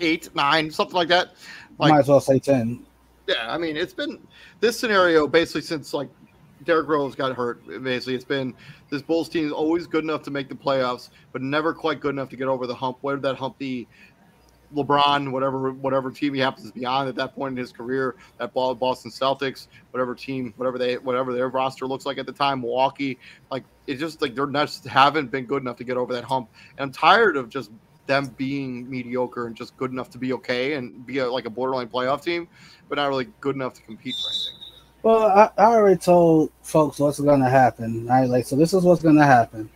[0.00, 1.32] eight, nine, something like that.
[1.78, 2.84] Like, Might as well say 10.
[3.26, 4.20] Yeah, I mean, it's been
[4.60, 6.10] this scenario basically since like
[6.64, 7.66] Derrick Rose got hurt.
[7.82, 8.52] Basically, it's been
[8.90, 12.10] this Bulls team is always good enough to make the playoffs, but never quite good
[12.10, 12.98] enough to get over the hump.
[13.00, 13.88] Where that hump be?
[14.74, 18.16] LeBron, whatever whatever team he happens to be on at that point in his career,
[18.38, 22.32] that ball Boston Celtics, whatever team, whatever they whatever their roster looks like at the
[22.32, 23.18] time, Milwaukee,
[23.50, 26.50] like it's just like they're not haven't been good enough to get over that hump.
[26.76, 27.70] And I'm tired of just
[28.06, 31.50] them being mediocre and just good enough to be okay and be a, like a
[31.50, 32.48] borderline playoff team,
[32.88, 34.54] but not really good enough to compete for anything.
[35.02, 38.06] Well, I, I already told folks what's going to happen.
[38.06, 39.68] Right, like so, this is what's going to happen.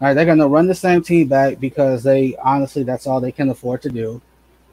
[0.00, 3.20] All right, they're going to run the same team back because they honestly that's all
[3.20, 4.20] they can afford to do.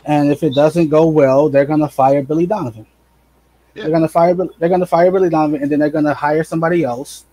[0.05, 2.88] And if it doesn't go well, they're going to fire Billy Donovan.
[3.76, 3.84] Yeah.
[3.84, 4.34] They're going to fire.
[4.34, 7.26] They're going to fire Billy Donovan, and then they're going to hire somebody else.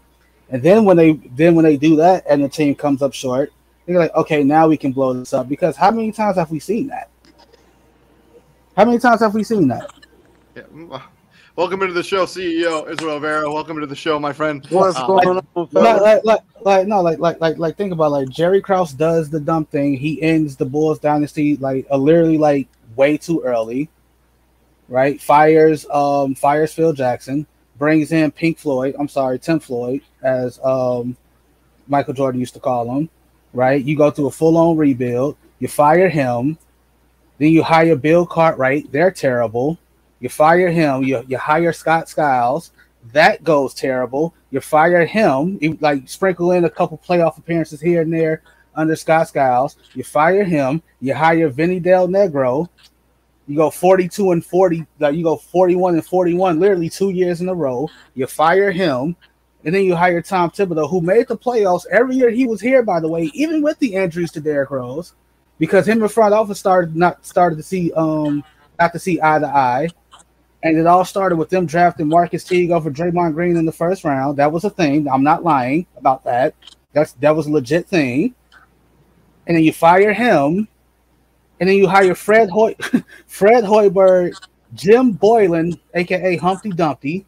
[0.50, 3.52] And then when they then when they do that, and the team comes up short,
[3.86, 5.48] they're like, okay, now we can blow this up.
[5.48, 7.08] Because how many times have we seen that?
[8.76, 9.90] How many times have we seen that?
[10.54, 10.62] Yeah.
[10.64, 11.02] Mm,
[11.56, 13.50] Welcome into the show, CEO Israel Vera.
[13.50, 14.66] Welcome to the show, my friend.
[14.68, 15.68] What's uh, going on?
[15.72, 19.30] Like, like, like, like, no, like, like, like, like, think about like Jerry Krause does
[19.30, 19.94] the dumb thing.
[19.94, 23.88] He ends the Bulls dynasty like uh, literally like way too early,
[24.88, 25.18] right?
[25.18, 27.46] Fires, um, fires Phil Jackson,
[27.78, 28.94] brings in Pink Floyd.
[28.98, 31.16] I'm sorry, Tim Floyd, as um,
[31.88, 33.08] Michael Jordan used to call him,
[33.56, 33.82] right?
[33.82, 35.36] You go through a full on rebuild.
[35.58, 36.58] You fire him,
[37.38, 38.92] then you hire Bill Cartwright.
[38.92, 39.78] They're terrible
[40.20, 41.02] you fire him.
[41.02, 42.72] You, you hire Scott Skiles.
[43.12, 44.34] That goes terrible.
[44.50, 45.58] You fire him.
[45.60, 48.42] You, like sprinkle in a couple playoff appearances here and there
[48.74, 49.76] under Scott Skiles.
[49.94, 50.82] You fire him.
[51.00, 52.68] You hire Vinny Del Negro.
[53.46, 54.86] You go 42 and 40.
[54.98, 57.88] Like you go 41 and 41, literally two years in a row.
[58.14, 59.14] You fire him.
[59.66, 62.84] And then you hire Tom Thibodeau, who made the playoffs every year he was here,
[62.84, 65.12] by the way, even with the injuries to Derrick Rose,
[65.58, 68.44] because him and front office started not started to see um
[68.78, 69.88] not to see eye to eye.
[70.62, 74.04] And it all started with them drafting Marquis Teague over Draymond Green in the first
[74.04, 74.36] round.
[74.38, 75.08] That was a thing.
[75.08, 76.54] I'm not lying about that.
[76.92, 78.36] That's that was a legit thing.
[79.48, 80.68] And then you fire him,
[81.58, 82.76] and then you hire Fred Hoy,
[83.26, 84.34] Fred Hoiberg,
[84.74, 87.26] Jim Boylan, aka Humpty Dumpty,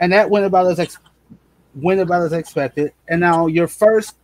[0.00, 0.98] and that went about as ex-
[1.74, 2.92] went about as expected.
[3.08, 4.16] And now your first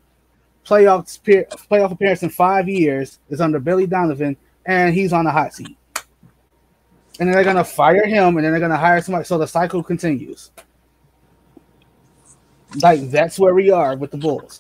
[0.64, 1.20] playoff
[1.68, 4.36] playoff appearance in five years is under Billy Donovan,
[4.66, 5.76] and he's on the hot seat
[7.20, 9.24] and then they're gonna fire him, and then they're gonna hire somebody.
[9.26, 10.50] So the cycle continues.
[12.82, 14.58] Like that's where we are with the Bulls.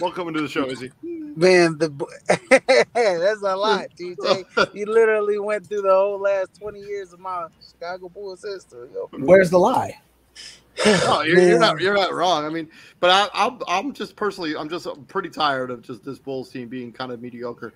[0.00, 0.92] Welcome to the show, Izzy.
[1.02, 1.88] Man, the
[2.94, 4.74] that's a lot, DJ.
[4.74, 8.88] you literally went through the whole last twenty years of my Chicago Bulls history.
[9.18, 9.98] Where's the lie?
[10.84, 11.80] No, oh, you're, you're, not.
[11.80, 12.44] You're not wrong.
[12.44, 12.68] I mean,
[13.00, 16.68] but I, I'm, I'm just personally, I'm just pretty tired of just this Bulls team
[16.68, 17.72] being kind of mediocre.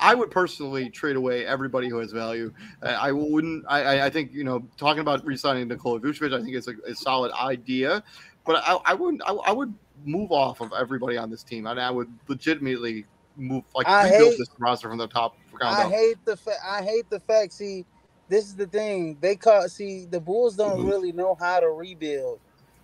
[0.00, 2.52] I, would personally trade away everybody who has value.
[2.82, 3.64] I, wouldn't.
[3.68, 6.94] I, I think you know, talking about resigning Nikola Vucevic, I think it's a, a
[6.94, 8.02] solid idea.
[8.44, 9.22] But I, I wouldn't.
[9.24, 9.72] I, I, would
[10.04, 14.32] move off of everybody on this team, and I would legitimately move like I rebuild
[14.32, 15.36] hate, this roster from the top.
[15.60, 17.52] I hate the fa- I hate the fact.
[17.52, 17.84] See
[18.28, 19.18] this is the thing.
[19.20, 20.88] They call see the Bulls don't mm-hmm.
[20.88, 22.40] really know how to rebuild.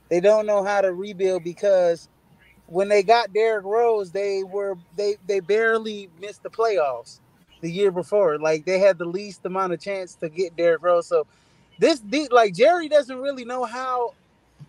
[0.09, 2.09] They don't know how to rebuild because
[2.67, 7.21] when they got Derrick Rose, they were they they barely missed the playoffs
[7.61, 8.39] the year before.
[8.39, 11.07] Like they had the least amount of chance to get Derrick Rose.
[11.07, 11.27] So
[11.79, 14.15] this deep like Jerry doesn't really know how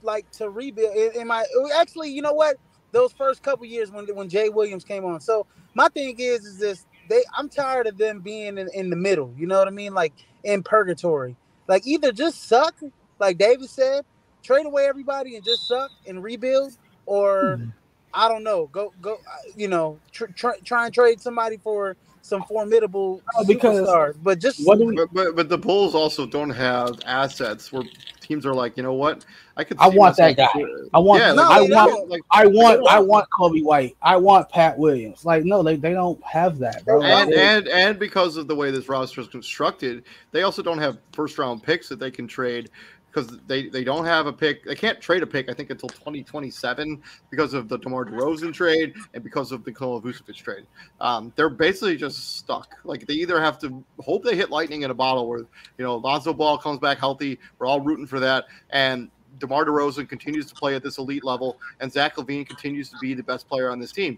[0.02, 0.96] like to rebuild.
[0.96, 1.46] In, in my
[1.76, 2.58] actually, you know what?
[2.92, 5.20] Those first couple years when when Jay Williams came on.
[5.20, 8.96] So my thing is is this they I'm tired of them being in, in the
[8.96, 9.34] middle.
[9.38, 9.94] You know what I mean?
[9.94, 10.14] Like
[10.44, 11.36] in purgatory.
[11.68, 12.76] Like either just suck,
[13.20, 14.06] like David said,
[14.44, 17.70] trade away everybody and just suck and rebuild, or mm-hmm.
[18.14, 19.18] I don't know, go go,
[19.56, 24.16] you know, tr- tr- try and trade somebody for some formidable No, because superstars.
[24.22, 24.96] But just what we?
[24.96, 27.84] But, but but the Bulls also don't have assets where
[28.22, 29.26] teams are like, you know what,
[29.58, 29.78] I could.
[29.80, 30.64] I want that myself- guy.
[30.94, 31.22] I want.
[31.22, 32.10] Yeah, No, like, I want.
[32.10, 32.78] like I want.
[32.80, 32.90] don't.
[32.90, 33.98] I want Coby White.
[34.02, 35.26] I want Pat Williams.
[35.26, 37.02] Like no, they, they don't have that, bro.
[37.02, 40.80] And they- and and because of the way this roster is constructed, they also don't
[40.80, 42.70] have first round picks that they can trade
[43.12, 44.64] because they, they don't have a pick.
[44.66, 48.94] They can't trade a pick, I think, until 2027 because of the DeMar DeRozan trade
[49.14, 50.66] and because of the Nikola Vucevic trade.
[51.02, 52.76] Um, they're basically just stuck.
[52.84, 55.96] Like they either have to hope they hit lightning in a bottle where you know
[55.98, 57.40] Lonzo Ball comes back healthy.
[57.58, 61.58] We're all rooting for that, and DeMar DeRozan continues to play at this elite level,
[61.80, 64.18] and Zach LaVine continues to be the best player on this team.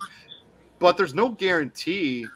[0.80, 2.28] But there's no guarantee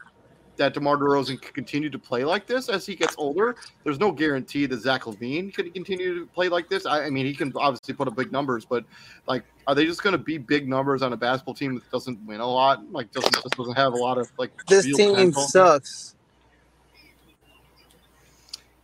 [0.56, 3.56] that DeMar DeRozan can continue to play like this as he gets older.
[3.84, 6.86] There's no guarantee that Zach LaVine can continue to play like this.
[6.86, 8.84] I, I mean, he can obviously put up big numbers, but
[9.26, 12.18] like, are they just going to be big numbers on a basketball team that doesn't
[12.26, 12.90] win a lot?
[12.92, 14.52] Like, doesn't just doesn't have a lot of like.
[14.66, 15.42] this team potential?
[15.42, 16.14] sucks.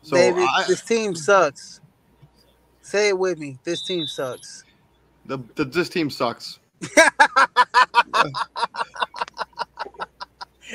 [0.03, 1.81] So Baby, I, this team sucks.
[2.83, 3.59] Say it with me.
[3.63, 4.65] This team sucks.
[5.27, 6.59] the, the this team sucks.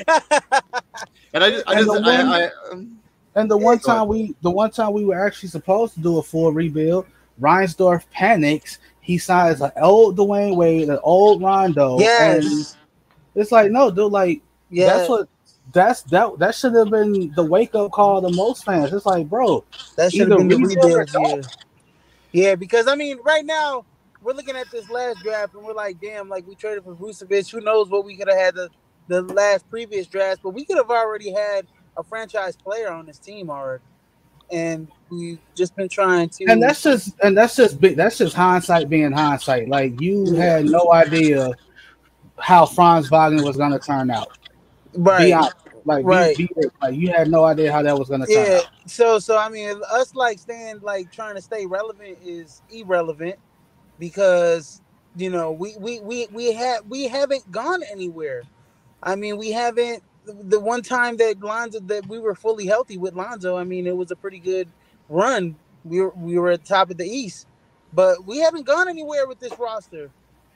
[1.34, 4.34] And I just, I And just, the I, one- I, And the one time we,
[4.42, 7.06] the one time we were actually supposed to do a full rebuild,
[7.40, 8.78] Reinsdorf panics.
[9.00, 11.92] He signs an old Dwyane Wade, an old Rondo.
[11.94, 12.02] And
[12.44, 12.76] yes.
[13.34, 14.12] it's like no, dude.
[14.12, 14.96] Like Yes.
[14.96, 15.28] that's what.
[15.70, 16.38] That's that.
[16.38, 18.90] That should have been the wake up call to most fans.
[18.90, 19.64] It's like, bro,
[19.96, 21.42] That should have been the rebuild or rebuild year.
[22.32, 23.84] Yeah, because I mean, right now
[24.22, 27.50] we're looking at this last draft and we're like, damn, like we traded for Vucevic.
[27.50, 28.70] Who knows what we could have had the,
[29.08, 33.18] the last previous drafts, but we could have already had a franchise player on this
[33.18, 33.82] team already.
[34.50, 37.96] And we've just been trying to and that's just and that's just big.
[37.96, 39.68] That's just hindsight being hindsight.
[39.68, 41.52] Like you had no idea
[42.38, 44.28] how Franz Wagner was going to turn out.
[44.94, 45.26] right.
[45.26, 45.54] Be honest.
[45.84, 46.36] Like, Right.
[46.36, 46.48] be,
[46.82, 48.58] like you had no idea how that was going to turn Yeah.
[48.58, 48.66] out.
[48.86, 53.36] So so I mean us like staying like trying to stay relevant is irrelevant
[53.98, 54.80] because
[55.16, 58.42] you know we we we we have we haven't gone anywhere.
[59.02, 63.14] I mean we haven't the one time that Lonzo that we were fully healthy with
[63.14, 64.68] Lonzo, I mean it was a pretty good
[65.08, 65.56] run.
[65.84, 67.46] We were we were at the top of the East.
[67.92, 70.10] But we haven't gone anywhere with this roster.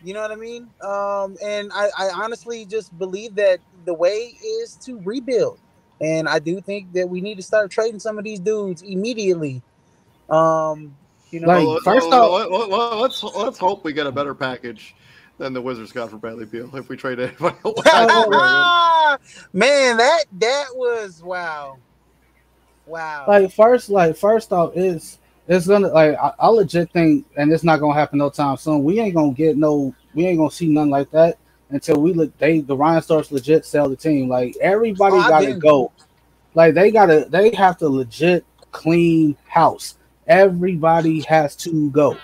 [0.05, 0.69] You know what I mean?
[0.83, 5.59] Um, and I, I honestly just believe that the way is to rebuild.
[6.01, 9.63] And I do think that we need to start trading some of these dudes immediately.
[10.29, 10.95] Um,
[11.31, 14.13] you know, Like, well, first well, off- well, well, let's let's hope we get a
[14.13, 14.95] better package
[15.43, 17.57] than the Wizards got for Bradley Beal if we trade anybody.
[19.53, 21.79] man, that that was wow,
[22.87, 23.27] wow.
[23.29, 25.19] Like first, like first off, is
[25.49, 28.85] it's gonna like I, I legit think, and it's not gonna happen no time soon.
[28.85, 31.39] We ain't gonna get no, we ain't gonna see nothing like that
[31.71, 32.37] until we look.
[32.39, 34.29] They the Reinsdorfs legit sell the team.
[34.29, 35.93] Like everybody Oh, gotta go.
[36.55, 39.97] Like they gotta, they have to legit clean house.
[40.27, 42.17] Everybody has to go.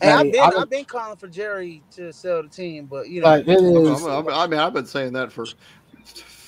[0.00, 3.08] And I've been I don't- I've been calling for Jerry to sell the team, but
[3.08, 4.02] you know, Like it is.
[4.02, 5.46] I'm- I'm- I mean, I've been saying that for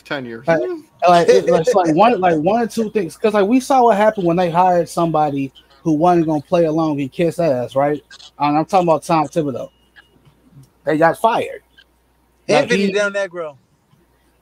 [0.04, 0.46] ten years.
[0.46, 0.60] Like,
[1.08, 3.96] like it, it's like one like one or two things because like we saw what
[3.96, 8.02] happened when they hired somebody who wasn't gonna play along and kiss ass, right?
[8.38, 9.70] And I'm talking about Tom Thibodeau.
[10.84, 11.62] They got fired.
[12.48, 13.56] Like, Anthony he- Del Negro.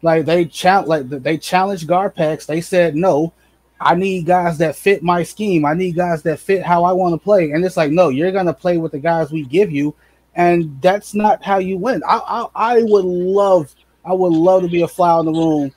[0.03, 2.47] like they challenge like they challenged Garpax.
[2.47, 3.33] They said no.
[3.81, 5.65] I need guys that fit my scheme.
[5.65, 7.51] I need guys that fit how I want to play.
[7.51, 9.95] And it's like, no, you're gonna play with the guys we give you,
[10.35, 12.03] and that's not how you win.
[12.07, 13.75] I I, I would love,
[14.05, 15.73] I would love to be a fly in the room,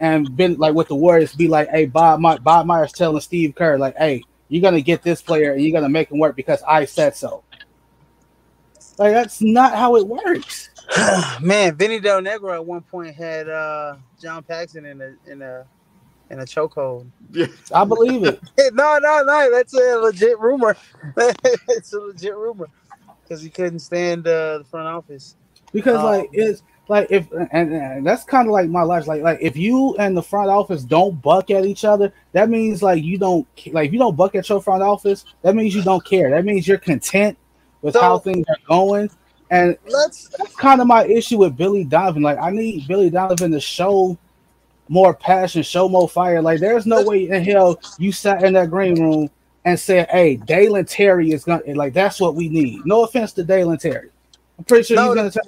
[0.00, 3.54] and been like with the Warriors, be like, hey, Bob, My, Bob Myers telling Steve
[3.54, 6.62] Kerr, like, hey, you're gonna get this player and you're gonna make him work because
[6.62, 7.42] I said so.
[8.98, 10.70] Like that's not how it works.
[11.40, 15.66] Man, Vinny Del Negro at one point had uh, John Paxson in a in a
[16.30, 17.06] in a chokehold.
[17.32, 17.46] Yeah.
[17.74, 18.40] I believe it.
[18.72, 19.50] no, no, no.
[19.52, 20.76] That's a legit rumor.
[21.16, 22.68] it's a legit rumor
[23.22, 25.36] because he couldn't stand uh, the front office.
[25.72, 29.22] because Um, like it's like if and, and that's kind of like my life like
[29.22, 33.02] like if you and the front office don't buck at each other that means like
[33.02, 36.04] you don't like if you don't buck at your front office that means you don't
[36.04, 37.36] care that means you're content
[37.82, 39.10] with So- how things are going
[39.50, 43.50] and Let's that's kind of my issue with Billy Donovan like I need Billy Donovan
[43.50, 44.16] to show
[44.88, 48.70] more passion show more fire like there's no way in hell you sat in that
[48.70, 49.28] green room
[49.64, 53.44] and said hey Dalen Terry is gonna like that's what we need no offense to
[53.44, 54.10] Dalen Terry
[54.58, 55.42] I'm pretty sure No, he's gonna turn,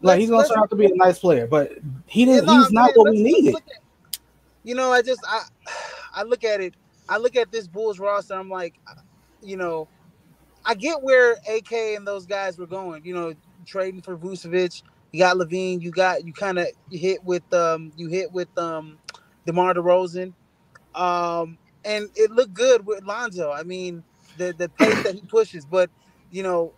[0.00, 1.72] like he's gonna turn out to be a nice player, but
[2.06, 2.46] he didn't.
[2.46, 3.54] no, he's not what we needed.
[3.54, 3.62] at-
[4.62, 5.44] you know, I just I
[6.14, 6.74] I look at it.
[7.08, 8.34] I look at this Bulls roster.
[8.34, 8.74] I'm like,
[9.42, 9.88] you know,
[10.64, 13.04] I get where AK and those guys were going.
[13.04, 13.34] You know,
[13.66, 14.82] trading for Vucevic.
[15.14, 15.80] You got LaVine.
[15.80, 18.98] You got you kind of hit with um you hit with um
[19.46, 20.34] DeMar DeRozan,
[20.96, 23.52] um and it looked good with Lonzo.
[23.52, 24.04] I mean
[24.38, 25.88] the the pace that he pushes, but
[26.32, 26.74] you know,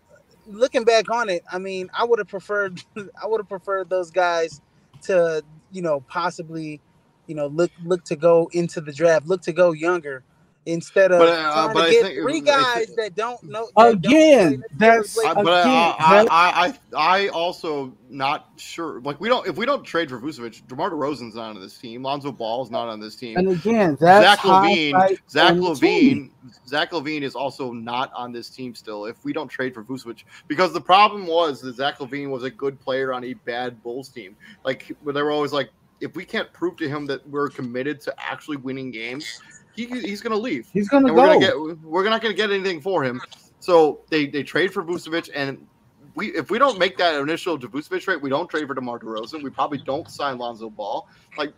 [0.47, 4.11] looking back on it, I mean I would have preferred I would have preferred those
[4.11, 4.61] guys
[5.05, 6.83] to you know possibly
[7.27, 10.25] you know look look to go into the draft, look to go younger
[10.67, 13.43] instead of But, uh, trying but to I get think- three guys think- that don't
[13.45, 17.93] know that don't Again, that's- play- I, but I, Again, I, I, I, I also
[18.11, 19.01] not sure.
[19.01, 22.03] Like we don't if we don't trade for Vucevic, DeMar DeRozan's not on this team.
[22.03, 23.37] Lonzo Ball's not on this team.
[23.37, 26.15] And again, that's Zach LaVine, Zach 2020.
[26.15, 26.31] LaVine,
[26.67, 29.07] Zach LaVine is also not on this team still.
[29.07, 32.51] If we don't trade for Vucevic, because the problem was that Zach LaVine was a
[32.51, 34.37] good player on a bad Bulls team.
[34.65, 38.01] Like where they were always like, if we can't prove to him that we're committed
[38.03, 39.41] to actually winning games,
[39.77, 40.69] he, he's going to leave.
[40.73, 41.23] He's gonna and go.
[41.23, 43.21] we're gonna get we're not gonna get anything for him.
[43.61, 45.67] So they they trade for Vucevic, and
[46.15, 49.43] we if we don't make that initial Vucevic trade, we don't trade for DeMar DeRozan.
[49.43, 51.09] We probably don't sign Lonzo Ball.
[51.37, 51.53] Like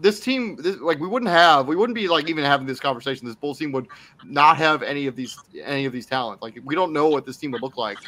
[0.00, 3.26] this team, this, like we wouldn't have, we wouldn't be like even having this conversation.
[3.26, 3.86] This Bulls team would
[4.24, 6.42] not have any of these any of these talent.
[6.42, 7.98] Like we don't know what this team would look like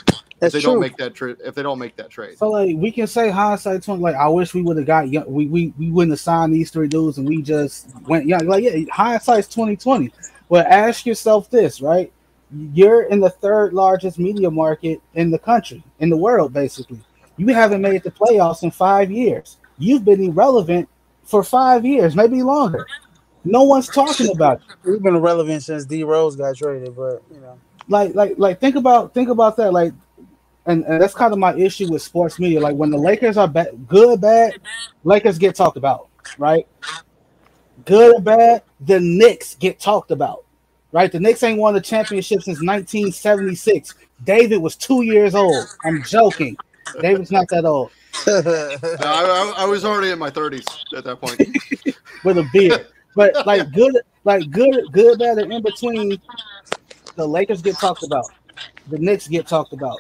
[0.43, 0.73] if they true.
[0.73, 1.37] don't make that trade.
[1.45, 2.39] If they don't make that trade.
[2.39, 4.03] So like we can say hindsight twenty.
[4.03, 5.33] Like I wish we would have got young.
[5.33, 8.47] We, we we wouldn't have signed these three dudes, and we just went young.
[8.47, 10.13] Like yeah, hindsight's twenty twenty.
[10.49, 12.13] But ask yourself this, right?
[12.73, 17.01] You're in the third largest media market in the country, in the world, basically.
[17.37, 19.59] You haven't made the playoffs in five years.
[19.79, 20.89] You've been irrelevant
[21.27, 22.87] for five years, maybe longer.
[23.45, 24.63] No one's talking about it.
[24.85, 27.59] We've been irrelevant since D Rose got traded, but you know.
[27.89, 29.93] like like like think about think about that like
[30.67, 32.61] and, and that's kind of my issue with sports media.
[32.61, 34.55] Like when the lakers are bad good bad
[35.05, 36.09] lakers get talked about
[36.39, 36.67] right?
[37.85, 40.45] Good or bad the knicks get talked about
[40.93, 41.13] right?
[41.13, 45.67] The knicks ain't won a championship since 1976 david was two years old.
[45.85, 46.57] I'm joking.
[47.01, 47.91] David's not that old
[48.27, 50.65] I, I, was already in my thirties
[50.97, 51.39] at that point.
[52.25, 52.87] with a beard.
[53.15, 56.21] But like good, like good, good, bad, and in between,
[57.17, 58.27] the Lakers get talked about,
[58.89, 59.99] the Knicks get talked about.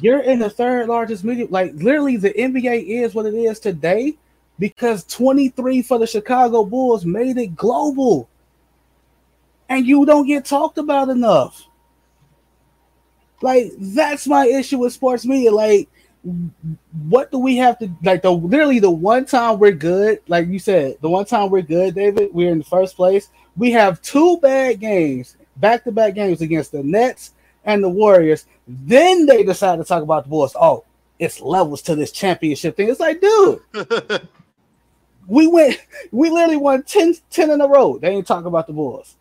[0.00, 1.46] You're in the third largest media.
[1.50, 4.16] Like literally, the NBA is what it is today
[4.58, 8.28] because 23 for the Chicago Bulls made it global,
[9.68, 11.66] and you don't get talked about enough.
[13.42, 15.50] Like that's my issue with sports media.
[15.50, 15.88] Like
[17.08, 20.58] what do we have to like the literally the one time we're good, like you
[20.58, 23.28] said, the one time we're good, David, we're in the first place.
[23.56, 27.32] We have two bad games, back to back games against the Nets
[27.64, 28.46] and the Warriors.
[28.66, 30.56] Then they decide to talk about the Bulls.
[30.58, 30.84] Oh,
[31.18, 32.88] it's levels to this championship thing.
[32.88, 33.60] It's like, dude,
[35.26, 35.78] we went,
[36.10, 37.98] we literally won 10, 10 in a row.
[37.98, 39.16] They ain't talking about the Bulls.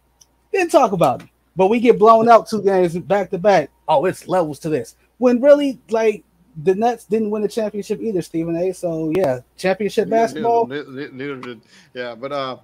[0.51, 1.29] Didn't talk about them.
[1.55, 3.69] But we get blown out two games back to back.
[3.87, 4.95] Oh, it's levels to this.
[5.17, 6.23] When really, like,
[6.63, 8.73] the Nets didn't win the championship either, Stephen A.
[8.73, 10.67] So yeah, championship basketball.
[10.67, 11.61] Neither, neither- neither did.
[11.93, 12.57] Yeah, but uh,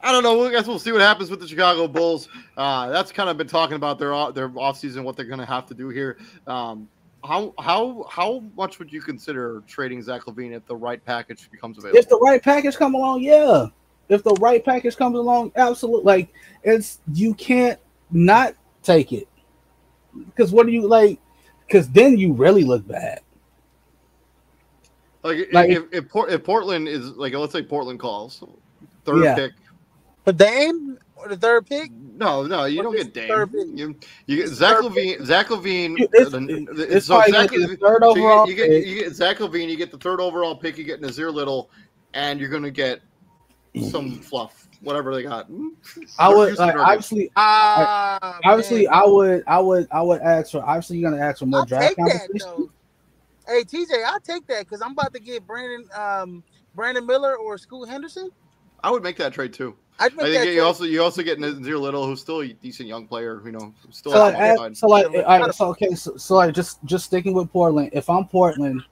[0.00, 0.44] I don't know.
[0.46, 2.28] I guess we'll see what happens with the Chicago Bulls.
[2.56, 5.46] Uh, that's kind of been talking about their off- their offseason, what they're going to
[5.46, 6.18] have to do here.
[6.46, 6.88] Um,
[7.24, 11.78] how how how much would you consider trading Zach LaVine if the right package becomes
[11.78, 11.98] available?
[11.98, 13.66] If the right package come along, yeah.
[14.08, 16.04] If the right package comes along, absolutely.
[16.04, 16.28] Like
[16.62, 17.80] it's you can't
[18.12, 19.26] not take it
[20.26, 21.18] because what do you like?
[21.66, 23.20] Because then you really look bad.
[25.26, 28.42] Like, if- like- if, if, Port, if Portland is like, let's say Portland calls
[29.04, 29.34] third Yeah.
[29.34, 29.52] pick.
[30.24, 31.90] But Dame or the third pick?
[31.92, 33.76] No, no, you What don't get Dame.
[33.76, 33.94] You,
[34.26, 35.24] you get Zach third LaVine.
[35.24, 35.96] Zach LaVine.
[36.12, 38.56] It's, uh, the- the- it's so probably Zach, the third so you overall get, you,
[38.56, 38.86] get, pick.
[38.86, 39.68] you get Zach LaVine.
[39.68, 40.78] You get the third overall pick.
[40.78, 41.70] You get Nassir Little,
[42.14, 43.00] and you're going to get
[43.90, 45.48] some fluff, whatever they got.
[46.18, 48.94] I would like obviously, Ah, obviously, man.
[48.94, 50.64] I would, I would, I would ask for.
[50.64, 52.48] Obviously, you're gonna ask for more I'll draft take that competition.
[52.56, 52.70] though.
[53.48, 56.42] Hey TJ, I'll take that because I'm about to get Brandon um
[56.74, 58.30] Brandon Miller or Scoot Henderson.
[58.82, 59.76] I would make that trade too.
[59.98, 60.58] I'd I think that you trade.
[60.60, 63.40] also you also get Nassir Little, who's still a decent young player.
[63.44, 64.76] You know, still So has like, some ask- upside.
[64.76, 67.90] so like, Yeah, all right, so okay, so, so like, just just sticking with Portland.
[67.92, 68.82] If I'm Portland,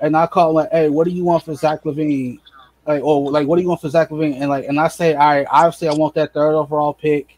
[0.00, 2.38] and I call like, hey, what do you want for Zach LaVine?
[2.86, 4.40] Like, or like, what do you want for Zach LaVine?
[4.40, 7.36] And like, and I say, all right, obviously, I want that third overall pick.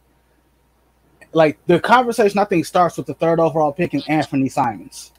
[1.33, 5.13] Like the conversation, I think starts with the third overall pick and Anthony Simons.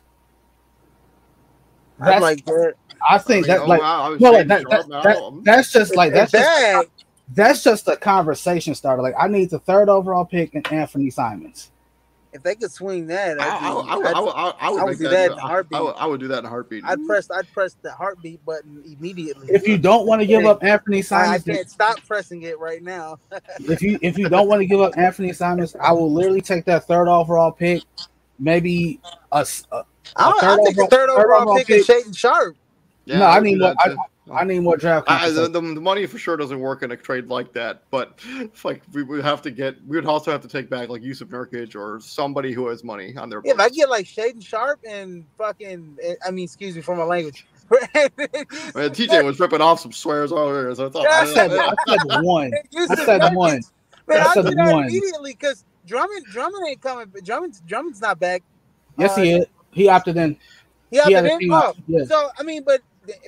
[2.04, 2.74] I'd That's, like that.
[3.10, 5.96] I think oh, You that like I- I no, like that, that, that- that's just
[5.96, 6.90] like that's just
[7.34, 9.02] that's just a conversation starter.
[9.02, 11.72] Like I need the third overall pick and Anthony Simons.
[12.34, 14.54] If they could swing that, I, I'd, be, I, I, would- I'd, I, would- I,
[14.60, 15.12] I would I would make do that.
[15.12, 15.78] that in a I- heartbeat.
[15.78, 16.84] I, would, I would do that in a heartbeat.
[16.86, 19.48] I'd press I'd press the heartbeat button immediately.
[19.52, 22.82] If you don't want to give up Anthony I, I can't stop pressing it right
[22.82, 23.20] now.
[23.60, 26.66] if you if you don't want to give up Anthony Simons, I will literally take
[26.66, 27.84] that third overall pick
[28.40, 29.00] maybe
[29.32, 29.84] a, s- a-
[30.16, 31.88] I, A I third think a overall- third third overall overall pick is.
[31.88, 32.56] Shaedon Sharpe.
[33.06, 33.76] Yeah, no, I I'd need more.
[33.80, 33.96] I.
[34.32, 35.06] I need more draft.
[35.10, 35.76] I, the, compensation.
[35.76, 39.04] the money for sure doesn't work in a trade like that, but it's like we
[39.04, 42.00] would have to get, we would also have to take back like Jusuf Nurkic or
[42.00, 43.42] somebody who has money on their.
[43.44, 46.96] Yeah, if I get like Shaedon Sharpe and fucking, eh, I mean, excuse me for
[46.96, 47.46] my language.
[47.94, 48.30] I mean,
[48.92, 51.04] TJ was ripping off some swears earlier, so it's all.
[51.04, 52.52] Yeah, I said, I said one.
[52.78, 53.62] I said one.
[54.08, 54.86] Man, I I said one.
[54.86, 57.12] immediately because Drummond, Drummond ain't coming.
[57.24, 58.44] Drummond, Drummond's not back.
[58.98, 59.46] Yes, Uh, he is.
[59.72, 60.38] He opted in.
[60.92, 61.52] He He opted a in.
[61.52, 62.06] Oh, option, yeah.
[62.06, 62.82] so I mean, but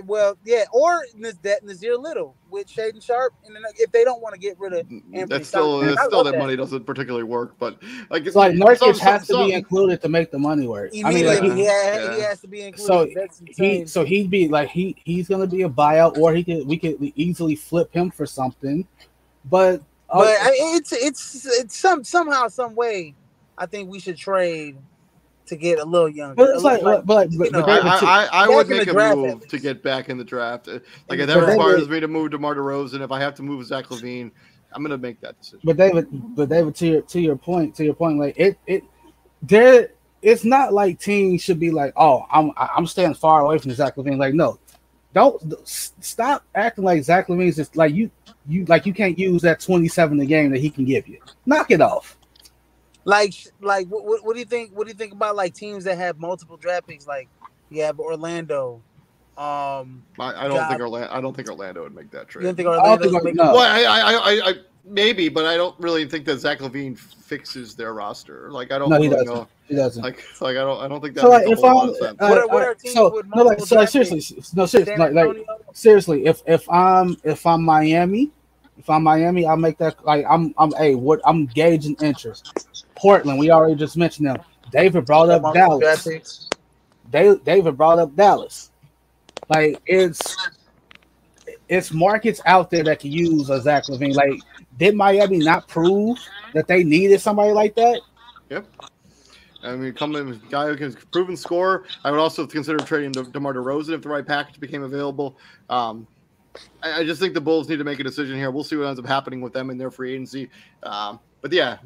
[0.05, 4.21] well, yeah, or Naz- that Nassir Little with Shaedon Sharpe, and then if they don't
[4.21, 6.37] want to get rid of Anthony That's still, Simons, that's still that that.
[6.39, 10.01] money doesn't particularly work, but like It's like Nurkic some- has to some- be included
[10.03, 10.91] to make the money work.
[11.03, 12.15] I mean, like he, he, yeah.
[12.15, 13.33] he has to be included.
[13.33, 16.65] So, he so he'd be like he he's gonna be a buyout, or he could
[16.67, 18.87] we could easily flip him for something.
[19.49, 23.15] But uh, but I, it's it's it's some somehow some way.
[23.57, 24.77] I think we should trade
[25.45, 26.35] to get a little younger.
[26.35, 28.49] but it's A like, but, but, you but, know, but David, too- I, I, I
[28.49, 30.67] would make a draft, move to get back in the draft.
[30.67, 33.19] Uh, Like if that requires would- me to move to Marta Rose, and if I
[33.19, 34.31] have to move Zach LaVine,
[34.73, 35.59] I'm gonna make that decision.
[35.63, 38.83] But David, but David, to your to your point, to your point, like it it
[39.43, 39.91] there,
[40.21, 43.95] it's not like teams should be like, oh, I'm I'm staying far away from Zach
[43.95, 44.17] LaVine.
[44.17, 44.59] Like, no,
[45.15, 48.11] don't stop acting like Zach LaVine's just like you
[48.47, 51.19] you like you can't use that 27 a game that he can give you.
[51.45, 52.17] Knock it off.
[53.05, 54.71] like like what, what, what do you think?
[54.73, 57.07] What do you think about like teams that have multiple draft picks?
[57.07, 57.29] Like
[57.69, 58.81] you have Orlando.
[59.37, 60.69] Um, I, I don't God.
[60.69, 61.13] think Orlando.
[61.13, 62.43] I don't think Orlando would make that you trade.
[62.45, 63.09] don't think I don't Orlando?
[63.11, 63.43] think make no.
[63.53, 64.53] Well, I, I, I, I,
[64.85, 68.49] maybe, but I don't really think that Zach LaVine fixes their roster.
[68.49, 69.33] Like I don't No, he really doesn't.
[69.35, 69.47] know.
[69.67, 70.01] He doesn't.
[70.03, 71.89] Like, like I don't, I don't think that so like if a whole lot I'm
[71.89, 72.17] of sense.
[72.21, 74.65] uh, What are- what uh, are teams so with no like so like, seriously no
[74.65, 78.31] seriously like, like seriously if if I'm if I'm Miami
[78.77, 82.69] if I'm Miami I'll make that like I'm I'm a what I'm gauging interest.
[82.95, 84.37] Portland we already just mentioned them.
[84.71, 86.49] David brought up Dallas.
[87.11, 88.71] David brought up Dallas.
[89.49, 90.35] Like it's
[91.67, 94.15] it's markets out there that can use a Zach LaVine.
[94.15, 94.39] Like
[94.77, 96.17] did Miami not prove
[96.53, 98.01] that they needed somebody like that?
[98.49, 98.65] Yep.
[99.63, 101.85] I mean, come in, with guy who can proven score.
[102.03, 105.37] I would also consider trading De- DeMar DeRozan if the right package became available.
[105.69, 106.07] Um,
[106.83, 108.51] I, I just think the Bulls need to make a decision here.
[108.51, 110.49] We'll see what ends up happening with them in their free agency.
[110.83, 111.77] Um, but yeah,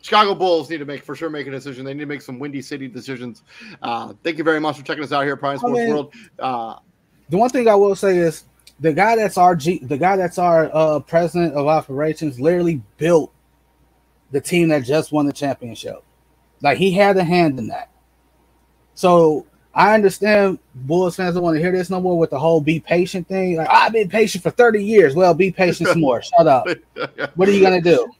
[0.00, 1.84] Chicago Bulls need to make for sure make a decision.
[1.84, 3.42] They need to make some Windy City decisions.
[3.82, 6.14] Uh, thank you very much for checking us out here, at Prime Sports World.
[6.38, 6.76] Uh,
[7.28, 8.44] The one thing I will say is
[8.80, 13.32] the guy that's our G, the guy that's our uh, president of operations, literally built
[14.30, 16.02] the team that just won the championship.
[16.60, 17.90] Like he had a hand in that.
[18.94, 22.60] So I understand Bulls fans don't want to hear this no more with the whole
[22.60, 23.56] be patient thing.
[23.56, 25.14] Like I've been patient for 30 years.
[25.14, 26.22] Well, be patient some more.
[26.22, 26.66] Shut up.
[27.34, 28.10] What are you gonna do?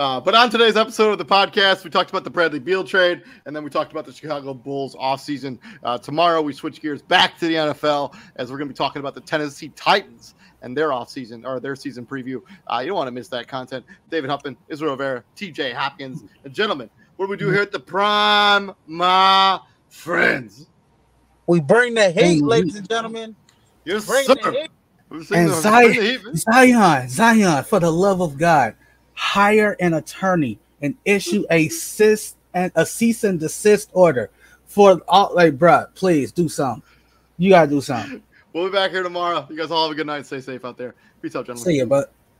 [0.00, 3.22] Uh, but on today's episode of the podcast, we talked about the Bradley Beal trade,
[3.44, 5.58] and then we talked about the Chicago Bulls offseason.
[5.84, 9.00] Uh, tomorrow, we switch gears back to the NFL as we're going to be talking
[9.00, 12.40] about the Tennessee Titans and their offseason or their season preview.
[12.66, 13.84] Uh, you don't want to miss that content.
[14.08, 17.78] David Huppin, Israel Rivera, TJ Hopkins, and gentlemen, what do we do here at the
[17.78, 20.66] Prime, my friends?
[21.46, 22.48] We bring the heat, Mhm.
[22.48, 23.36] ladies and gentlemen.
[23.84, 24.34] Yes, Bring sir.
[24.36, 24.70] the heat.
[25.10, 26.36] And Zion- bring the heat, man.
[26.36, 28.76] Zion, Zion, for the love of God,
[29.20, 34.30] hire an attorney and issue a cease and a cease and desist order
[34.64, 36.82] for all like bruh, please do something.
[37.36, 38.22] You gotta do something.
[38.54, 39.46] We'll be back here tomorrow.
[39.50, 40.24] You guys all have a good night.
[40.24, 40.94] Stay safe out there.
[41.20, 41.64] Peace out, gentlemen.
[41.64, 42.12] See ya, but